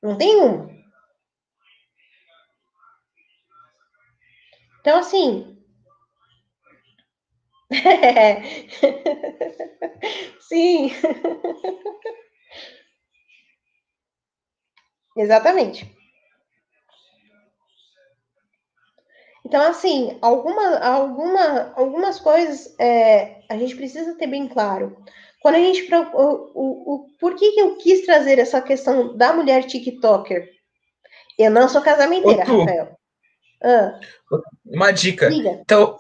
[0.02, 0.70] Não tem uma.
[4.80, 5.55] Então, assim,
[10.48, 10.92] Sim.
[15.18, 15.96] Exatamente.
[19.46, 24.98] Então, assim, alguma, alguma, algumas coisas é, a gente precisa ter bem claro.
[25.40, 25.88] Quando a gente.
[25.94, 30.50] O, o, o, por que, que eu quis trazer essa questão da mulher TikToker?
[31.38, 32.98] Eu não sou casamenteira, Rafael.
[33.64, 34.00] Ah.
[34.66, 35.30] Uma dica.
[35.30, 35.60] Diga.
[35.62, 36.00] Então,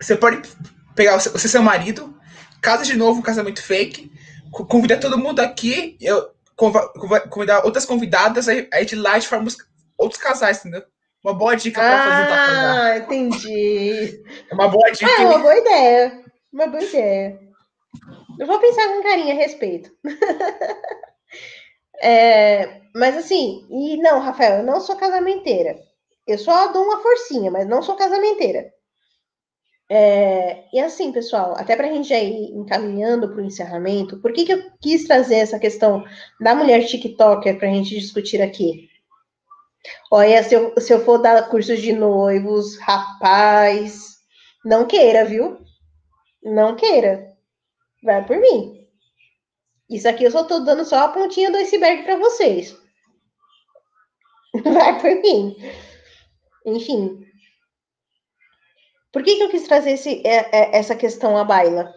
[0.00, 0.48] você pode
[0.94, 2.18] pegar o seu marido,
[2.60, 4.10] casa de novo, um casamento fake,
[4.50, 6.30] convidar todo mundo aqui, eu
[7.30, 9.48] convidar outras convidadas, aí, aí de lá a gente forma
[9.96, 10.82] outros casais, entendeu?
[11.22, 14.22] Uma boa dica para fazer tapa Ah, entendi.
[14.50, 15.06] É uma boa dica.
[15.06, 16.24] Ah, é uma boa ideia.
[16.52, 17.40] Uma boa ideia.
[18.38, 19.90] Eu vou pensar com carinho a respeito.
[22.00, 25.76] é, mas assim, e não, Rafael, eu não sou casamenteira.
[26.28, 28.70] Eu só dou uma forcinha, mas não sou casamenteira.
[29.90, 34.34] É, e assim, pessoal, até para a gente já ir encaminhando para o encerramento, por
[34.34, 36.04] que, que eu quis trazer essa questão
[36.38, 38.90] da mulher TikToker para a gente discutir aqui?
[40.12, 44.18] Olha, se eu, se eu for dar cursos de noivos, rapaz,
[44.62, 45.58] não queira, viu?
[46.42, 47.32] Não queira.
[48.04, 48.86] Vai por mim.
[49.88, 52.76] Isso aqui eu só tô dando só a pontinha do iceberg para vocês.
[54.62, 55.56] Vai por mim.
[56.76, 57.26] Enfim,
[59.12, 61.92] por que, que eu quis trazer esse, é, é, essa questão à baila?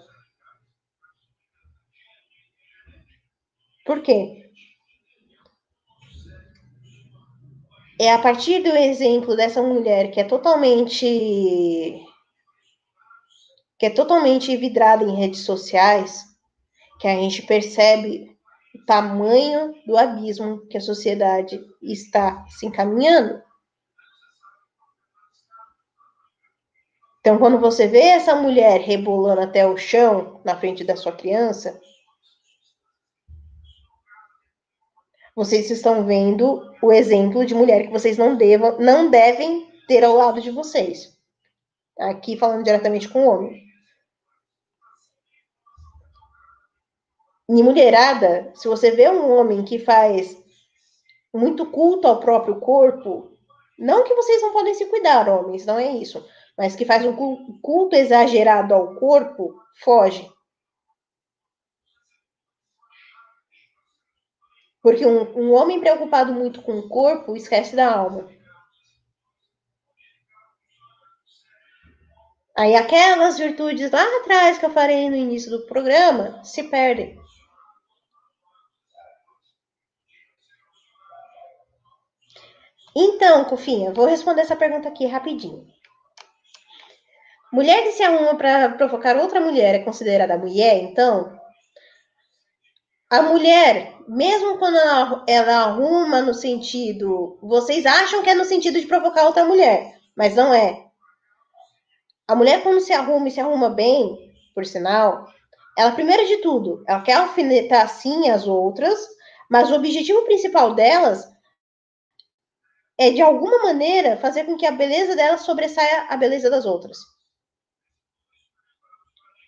[3.85, 4.49] Por quê?
[7.99, 11.05] É a partir do exemplo dessa mulher que é totalmente
[13.77, 16.23] que é totalmente vidrada em redes sociais
[16.99, 18.37] que a gente percebe
[18.75, 23.41] o tamanho do abismo que a sociedade está se encaminhando.
[27.21, 31.79] Então, quando você vê essa mulher rebolando até o chão na frente da sua criança,
[35.35, 40.15] vocês estão vendo o exemplo de mulher que vocês não devam, não devem ter ao
[40.15, 41.15] lado de vocês.
[41.99, 43.61] Aqui falando diretamente com o homem.
[47.47, 50.35] Em mulherada, se você vê um homem que faz
[51.31, 53.37] muito culto ao próprio corpo,
[53.77, 56.25] não que vocês não podem se cuidar, homens, não é isso
[56.61, 60.31] mas que faz um culto exagerado ao corpo, foge.
[64.79, 68.29] Porque um, um homem preocupado muito com o corpo esquece da alma.
[72.55, 77.19] Aí aquelas virtudes lá atrás que eu falei no início do programa se perdem.
[82.95, 85.65] Então, Cofinha, vou responder essa pergunta aqui rapidinho.
[87.51, 91.37] Mulher que se arruma para provocar outra mulher é considerada mulher, então?
[93.09, 97.37] A mulher, mesmo quando ela, ela arruma no sentido.
[97.41, 100.85] Vocês acham que é no sentido de provocar outra mulher, mas não é.
[102.25, 105.27] A mulher, quando se arruma e se arruma bem, por sinal,
[105.77, 108.97] ela, primeiro de tudo, ela quer alfinetar sim as outras,
[109.49, 111.29] mas o objetivo principal delas
[112.97, 117.10] é, de alguma maneira, fazer com que a beleza dela sobressaia a beleza das outras.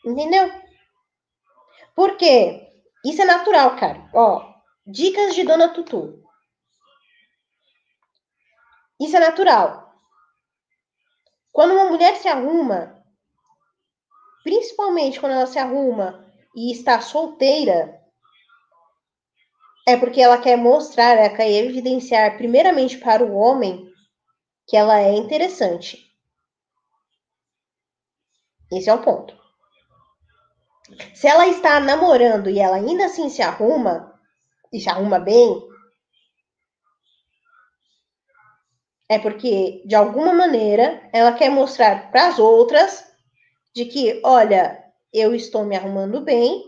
[0.06, 0.52] Entendeu?
[1.96, 2.68] Por quê?
[3.06, 4.10] Isso é natural, cara.
[4.14, 4.54] Ó,
[4.86, 6.24] dicas de Dona Tutu.
[9.00, 9.94] Isso é natural.
[11.52, 13.04] Quando uma mulher se arruma,
[14.44, 16.26] principalmente quando ela se arruma
[16.56, 18.02] e está solteira,
[19.88, 23.92] é porque ela quer mostrar, ela quer evidenciar, primeiramente para o homem,
[24.68, 26.12] que ela é interessante.
[28.72, 29.43] Esse é o ponto.
[31.14, 34.14] Se ela está namorando e ela ainda assim se arruma,
[34.72, 35.62] e se arruma bem,
[39.08, 43.06] é porque, de alguma maneira, ela quer mostrar para as outras
[43.74, 44.84] de que, olha,
[45.14, 46.64] eu estou me arrumando bem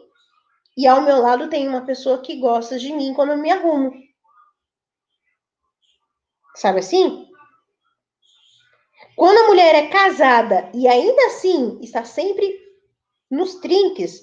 [0.77, 3.91] e ao meu lado tem uma pessoa que gosta de mim quando eu me arrumo.
[6.55, 7.27] Sabe assim?
[9.15, 12.64] Quando a mulher é casada e ainda assim está sempre
[13.30, 14.22] nos trinques.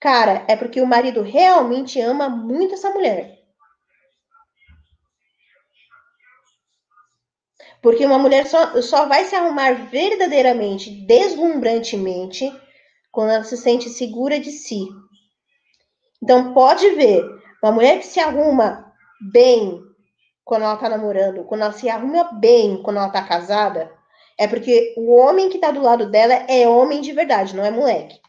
[0.00, 3.36] Cara, é porque o marido realmente ama muito essa mulher.
[7.82, 12.52] Porque uma mulher só, só vai se arrumar verdadeiramente, deslumbrantemente,
[13.12, 14.86] quando ela se sente segura de si.
[16.22, 17.24] Então, pode ver,
[17.62, 18.92] uma mulher que se arruma
[19.32, 19.80] bem
[20.44, 23.92] quando ela tá namorando, quando ela se arruma bem quando ela tá casada,
[24.38, 27.70] é porque o homem que tá do lado dela é homem de verdade, não é
[27.70, 28.20] moleque.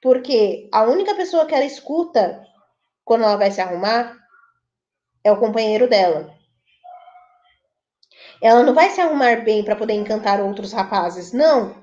[0.00, 2.46] Porque a única pessoa que ela escuta
[3.04, 4.16] quando ela vai se arrumar
[5.22, 6.34] é o companheiro dela.
[8.40, 11.82] Ela não vai se arrumar bem para poder encantar outros rapazes, não.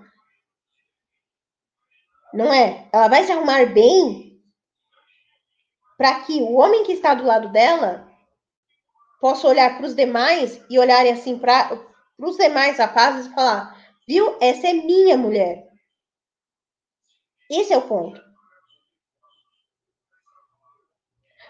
[2.33, 2.87] Não é.
[2.93, 4.39] Ela vai se arrumar bem
[5.97, 8.07] para que o homem que está do lado dela
[9.19, 13.75] possa olhar para os demais e olharem assim para para os demais rapazes falar:
[14.07, 15.67] viu, essa é minha mulher.
[17.49, 18.21] Esse é o ponto.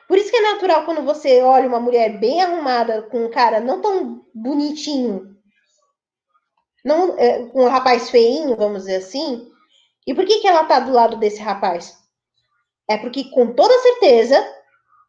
[0.08, 3.62] Por isso que é natural quando você olha uma mulher bem arrumada com um cara
[3.62, 5.32] não tão bonitinho,
[6.84, 9.50] não, é, um rapaz feinho, vamos dizer assim.
[10.06, 11.98] E por que, que ela tá do lado desse rapaz?
[12.90, 14.36] É porque, com toda certeza,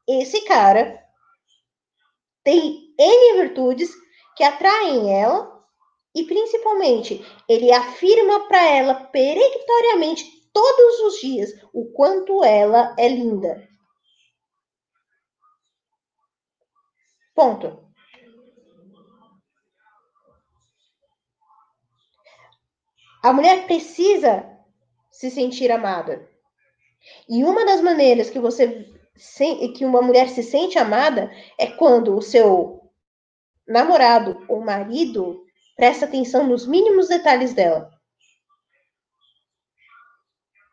[0.07, 1.03] esse cara
[2.45, 3.91] tem N virtudes
[4.37, 5.63] que atraem ela
[6.15, 13.67] e, principalmente, ele afirma para ela peremptoriamente todos os dias o quanto ela é linda.
[17.35, 17.83] Ponto.
[23.23, 24.45] A mulher precisa
[25.11, 26.29] se sentir amada.
[27.29, 28.91] E uma das maneiras que você
[29.77, 32.82] que uma mulher se sente amada é quando o seu
[33.67, 35.45] namorado ou marido
[35.77, 37.91] presta atenção nos mínimos detalhes dela.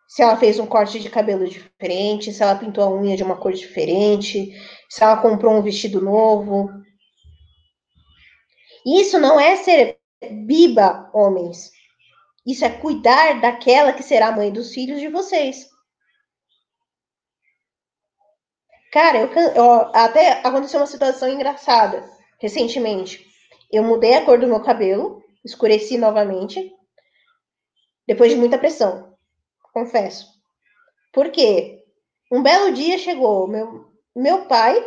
[0.08, 3.38] Se ela fez um corte de cabelo diferente, se ela pintou a unha de uma
[3.38, 4.52] cor diferente,
[4.90, 6.70] se ela comprou um vestido novo.
[8.86, 10.00] Isso não é ser
[10.46, 11.72] biba, homens.
[12.46, 15.70] Isso é cuidar daquela que será mãe dos filhos de vocês.
[18.92, 23.26] Cara, eu, eu, até aconteceu uma situação engraçada recentemente.
[23.72, 26.72] Eu mudei a cor do meu cabelo, escureci novamente,
[28.08, 29.16] depois de muita pressão,
[29.74, 30.28] confesso.
[31.14, 31.84] Por quê?
[32.32, 33.86] Um belo dia chegou meu,
[34.16, 34.84] meu pai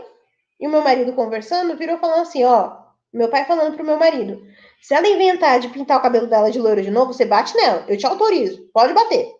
[0.60, 2.76] e o meu marido conversando, virou falando assim, ó,
[3.12, 4.42] meu pai falando pro meu marido,
[4.82, 7.84] se ela inventar de pintar o cabelo dela de loiro de novo, você bate nela.
[7.88, 8.68] Eu te autorizo.
[8.72, 9.32] Pode bater.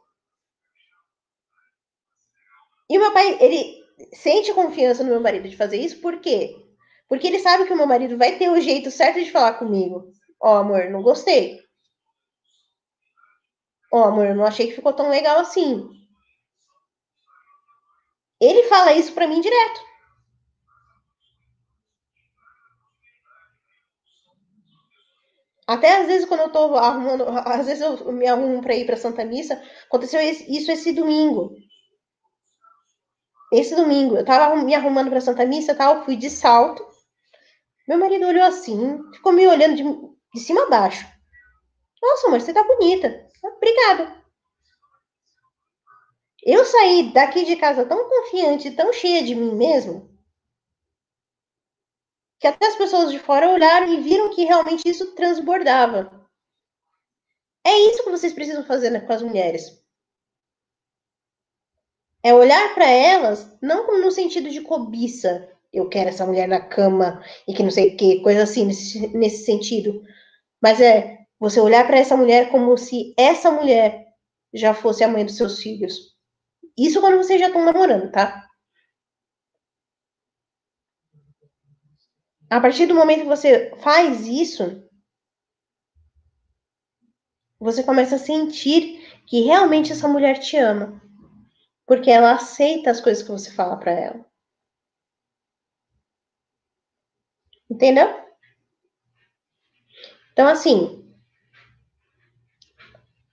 [2.88, 3.82] E o meu pai, ele
[4.12, 6.61] sente confiança no meu marido de fazer isso, por quê?
[7.12, 10.10] Porque ele sabe que o meu marido vai ter o jeito certo de falar comigo.
[10.40, 11.60] Ó, oh, amor, não gostei.
[13.92, 15.90] Ó, oh, amor, não achei que ficou tão legal assim.
[18.40, 19.80] Ele fala isso para mim direto.
[25.66, 28.96] Até às vezes, quando eu tô arrumando, às vezes eu me arrumo para ir para
[28.96, 31.54] Santa Missa, aconteceu isso esse domingo.
[33.52, 36.90] Esse domingo, eu tava me arrumando para Santa Missa, tal, fui de salto.
[37.86, 39.82] Meu marido olhou assim, ficou me olhando de,
[40.34, 41.06] de cima a baixo.
[42.00, 43.28] Nossa, amor, você tá bonita.
[43.42, 44.22] Obrigada.
[46.44, 50.10] Eu saí daqui de casa tão confiante, tão cheia de mim mesmo,
[52.40, 56.28] que até as pessoas de fora olharam e viram que realmente isso transbordava.
[57.64, 59.80] É isso que vocês precisam fazer né, com as mulheres.
[62.20, 67.22] É olhar para elas não no sentido de cobiça, eu quero essa mulher na cama
[67.48, 70.02] e que não sei o que, coisa assim nesse, nesse sentido.
[70.62, 74.06] Mas é você olhar para essa mulher como se essa mulher
[74.52, 76.12] já fosse a mãe dos seus filhos.
[76.76, 78.46] Isso quando vocês já estão namorando, tá?
[82.50, 84.86] A partir do momento que você faz isso,
[87.58, 91.00] você começa a sentir que realmente essa mulher te ama.
[91.86, 94.31] Porque ela aceita as coisas que você fala para ela.
[97.72, 98.08] Entendeu?
[100.32, 101.04] Então, assim,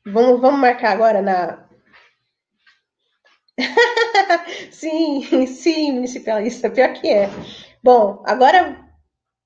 [0.05, 1.67] vamos, vamos marcar agora na.
[4.71, 7.29] sim, sim, municipalista, pior que é.
[7.83, 8.89] Bom, agora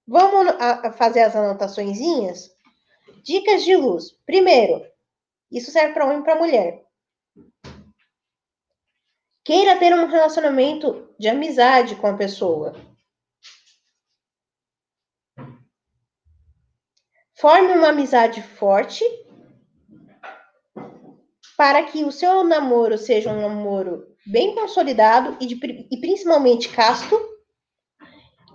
[0.05, 0.53] Vamos
[0.97, 2.51] fazer as anotaçõezinhas?
[3.23, 4.11] Dicas de luz.
[4.25, 4.85] Primeiro,
[5.49, 6.83] isso serve para homem e para mulher.
[9.45, 12.75] Queira ter um relacionamento de amizade com a pessoa.
[17.43, 19.03] Forme uma amizade forte
[21.57, 27.19] para que o seu namoro seja um namoro bem consolidado e, de, e principalmente casto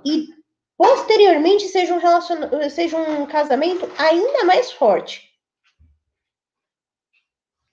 [0.06, 0.28] e
[0.74, 5.38] posteriormente seja um, seja um casamento ainda mais forte.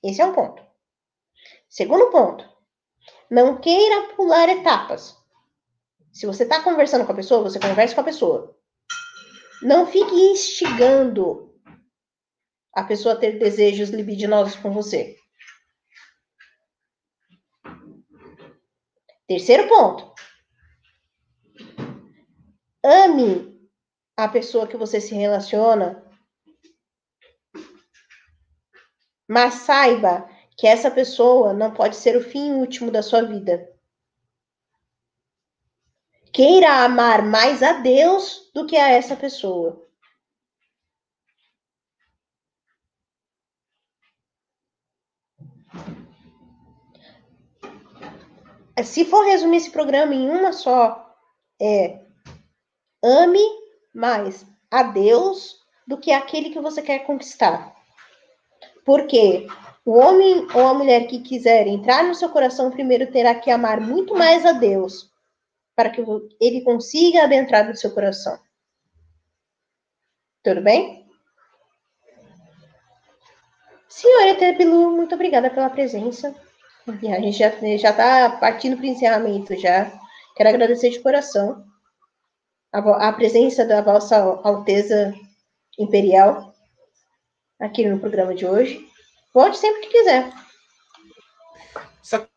[0.03, 0.61] Esse é um ponto.
[1.69, 2.45] Segundo ponto,
[3.31, 5.15] não queira pular etapas.
[6.11, 8.54] Se você está conversando com a pessoa, você conversa com a pessoa.
[9.61, 11.53] Não fique instigando
[12.73, 15.15] a pessoa a ter desejos libidinosos com você.
[19.27, 20.13] Terceiro ponto,
[22.85, 23.59] Ame
[24.15, 26.05] a pessoa que você se relaciona,
[29.27, 33.74] mas saiba que essa pessoa não pode ser o fim último da sua vida.
[36.35, 39.81] Queira amar mais a Deus do que a essa pessoa.
[48.83, 51.15] se for resumir esse programa em uma só,
[51.57, 52.01] é
[53.01, 53.39] ame
[53.93, 55.55] mais a Deus
[55.87, 57.73] do que aquele que você quer conquistar.
[58.83, 59.47] Porque
[59.85, 63.79] o homem ou a mulher que quiser entrar no seu coração primeiro terá que amar
[63.79, 65.14] muito mais a Deus
[65.75, 66.01] para que
[66.39, 68.39] ele consiga adentrar no seu coração.
[70.43, 71.05] Tudo bem?
[73.89, 76.35] Senhora Etebilu, muito obrigada pela presença.
[76.87, 79.91] A gente já está partindo para o encerramento já.
[80.35, 81.65] Quero agradecer de coração
[82.71, 85.13] a, a presença da Vossa Alteza
[85.79, 86.53] Imperial
[87.59, 88.85] aqui no programa de hoje.
[89.33, 90.31] Volte sempre que quiser.
[92.03, 92.27] Só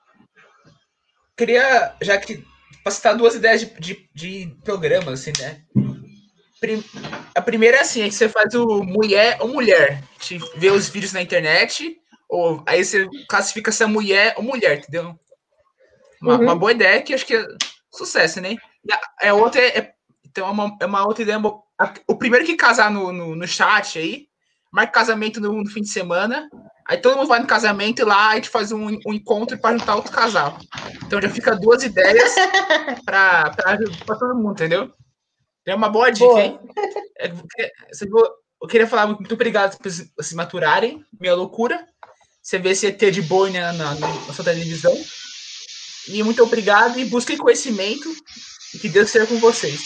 [1.36, 2.44] queria, já que
[2.82, 5.62] para citar duas ideias de, de, de programas, assim, né?
[7.34, 10.02] A primeira é assim, é que você faz o mulher ou mulher.
[10.18, 11.96] Te vê os vídeos na internet,
[12.28, 15.18] ou aí você classifica se é mulher ou mulher, entendeu?
[16.20, 16.42] Uma, uhum.
[16.42, 17.46] uma boa ideia que acho que é
[17.92, 18.56] sucesso, né?
[19.20, 19.92] A, a outra é, é,
[20.26, 21.38] então é uma, é uma outra ideia.
[22.06, 24.26] O primeiro que casar no, no, no chat aí,
[24.72, 26.48] marca casamento no, no, fim de semana.
[26.88, 29.76] Aí todo mundo vai no casamento e lá a gente faz um, um encontro para
[29.76, 30.58] juntar outro casal.
[31.04, 32.34] Então já fica duas ideias
[33.04, 33.52] para
[34.06, 34.90] todo mundo, entendeu?
[35.66, 36.40] É uma boa dica, boa.
[36.40, 36.58] hein?
[37.18, 37.30] É,
[38.62, 41.86] eu queria falar muito obrigado por se maturarem, minha loucura.
[42.42, 44.96] Você vê esse ET de boi na, na, na sua televisão.
[46.08, 48.08] E muito obrigado e busquem conhecimento
[48.74, 49.78] e que Deus seja com vocês.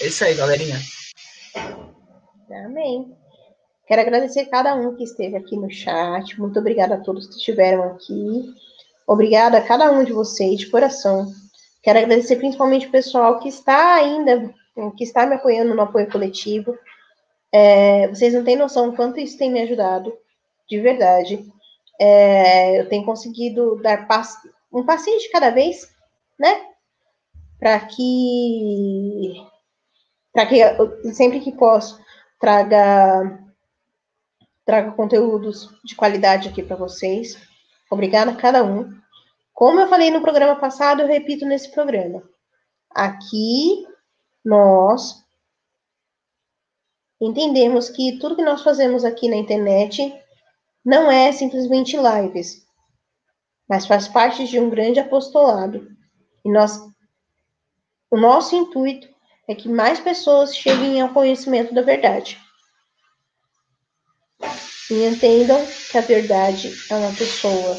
[0.00, 0.80] É isso aí, galerinha.
[2.64, 3.14] Amém.
[3.86, 6.38] Quero agradecer cada um que esteve aqui no chat.
[6.40, 8.54] Muito obrigada a todos que estiveram aqui.
[9.06, 11.32] Obrigada a cada um de vocês, de coração.
[11.82, 14.52] Quero agradecer principalmente o pessoal que está ainda
[14.96, 16.76] que está me apoiando no apoio coletivo.
[17.52, 20.12] É, vocês não têm noção do quanto isso tem me ajudado,
[20.68, 21.44] de verdade.
[21.98, 24.36] É, eu tenho conseguido dar pass
[24.72, 25.88] um passinho de cada vez,
[26.38, 26.60] né?
[27.58, 29.34] Para que,
[30.32, 31.98] para que eu, sempre que posso
[32.38, 33.45] traga
[34.66, 37.40] traga conteúdos de qualidade aqui para vocês.
[37.88, 38.92] Obrigada a cada um.
[39.54, 42.22] Como eu falei no programa passado, eu repito nesse programa.
[42.90, 43.86] Aqui
[44.44, 45.24] nós
[47.20, 50.12] entendemos que tudo que nós fazemos aqui na internet
[50.84, 52.66] não é simplesmente lives,
[53.68, 55.88] mas faz parte de um grande apostolado.
[56.44, 56.80] E nós,
[58.10, 59.08] o nosso intuito
[59.48, 62.45] é que mais pessoas cheguem ao conhecimento da verdade.
[64.90, 65.58] E entendam
[65.90, 67.76] que a verdade é uma pessoa.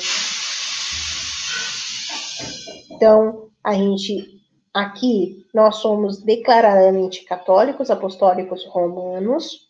[2.91, 4.37] Então, a gente
[4.77, 9.67] Aqui nós somos declaradamente católicos, apostólicos romanos.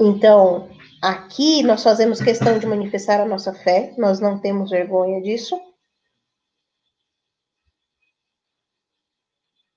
[0.00, 0.70] Então,
[1.02, 5.60] aqui nós fazemos questão de manifestar a nossa fé, nós não temos vergonha disso.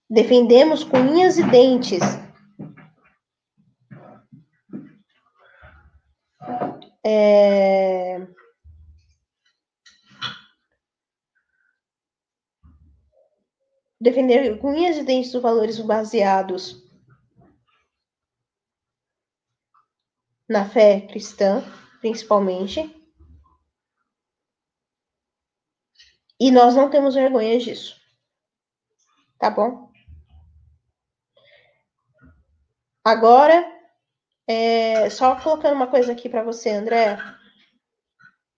[0.07, 2.03] Defendemos com unhas e dentes
[7.05, 8.27] é,
[13.99, 16.83] defender com e dentes os valores baseados
[20.49, 21.63] na fé cristã,
[22.01, 22.93] principalmente.
[26.39, 27.95] E nós não temos vergonha disso.
[29.37, 29.91] Tá bom?
[33.03, 33.80] Agora,
[34.51, 37.17] é, só colocando uma coisa aqui para você, André.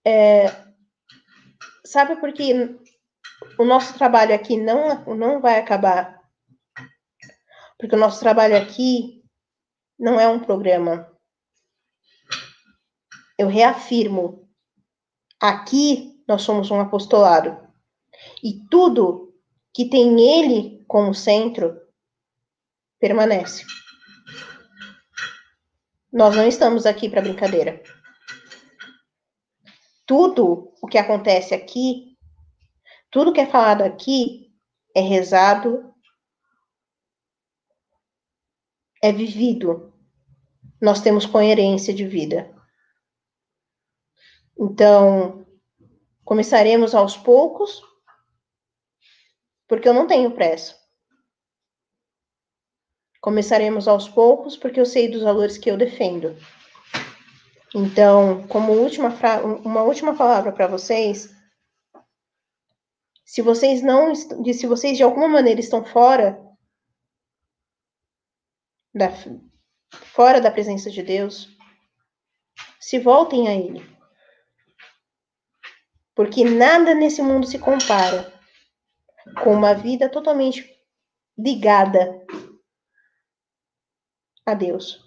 [0.04, 0.46] É,
[1.86, 2.52] sabe por que
[3.56, 6.20] o nosso trabalho aqui não, não vai acabar.
[7.78, 9.22] Porque o nosso trabalho aqui
[9.96, 11.08] não é um programa.
[13.38, 14.50] Eu reafirmo.
[15.40, 17.56] Aqui nós somos um apostolado.
[18.42, 19.32] E tudo
[19.72, 21.80] que tem ele como centro
[22.98, 23.64] permanece.
[26.14, 27.82] Nós não estamos aqui para brincadeira.
[30.06, 32.14] Tudo o que acontece aqui
[33.14, 34.52] tudo que é falado aqui
[34.92, 35.94] é rezado,
[39.00, 39.94] é vivido.
[40.82, 42.52] Nós temos coerência de vida.
[44.58, 45.46] Então,
[46.24, 47.80] começaremos aos poucos,
[49.68, 50.76] porque eu não tenho pressa.
[53.24, 56.36] Começaremos aos poucos, porque eu sei dos valores que eu defendo.
[57.74, 59.08] Então, como última
[59.64, 61.34] uma última palavra para vocês,
[63.24, 66.38] se vocês não, se vocês de alguma maneira estão fora
[68.94, 69.08] da,
[70.12, 71.48] fora da presença de Deus,
[72.78, 73.82] se voltem a Ele.
[76.14, 78.30] Porque nada nesse mundo se compara
[79.42, 80.70] com uma vida totalmente
[81.38, 82.22] ligada
[84.46, 85.02] a Deus.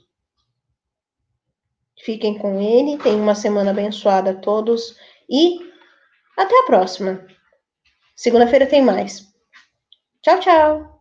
[2.03, 4.95] Fiquem com Ele, tenham uma semana abençoada a todos
[5.29, 5.59] e
[6.37, 7.25] até a próxima.
[8.15, 9.27] Segunda-feira tem mais.
[10.21, 10.96] Tchau, tchau!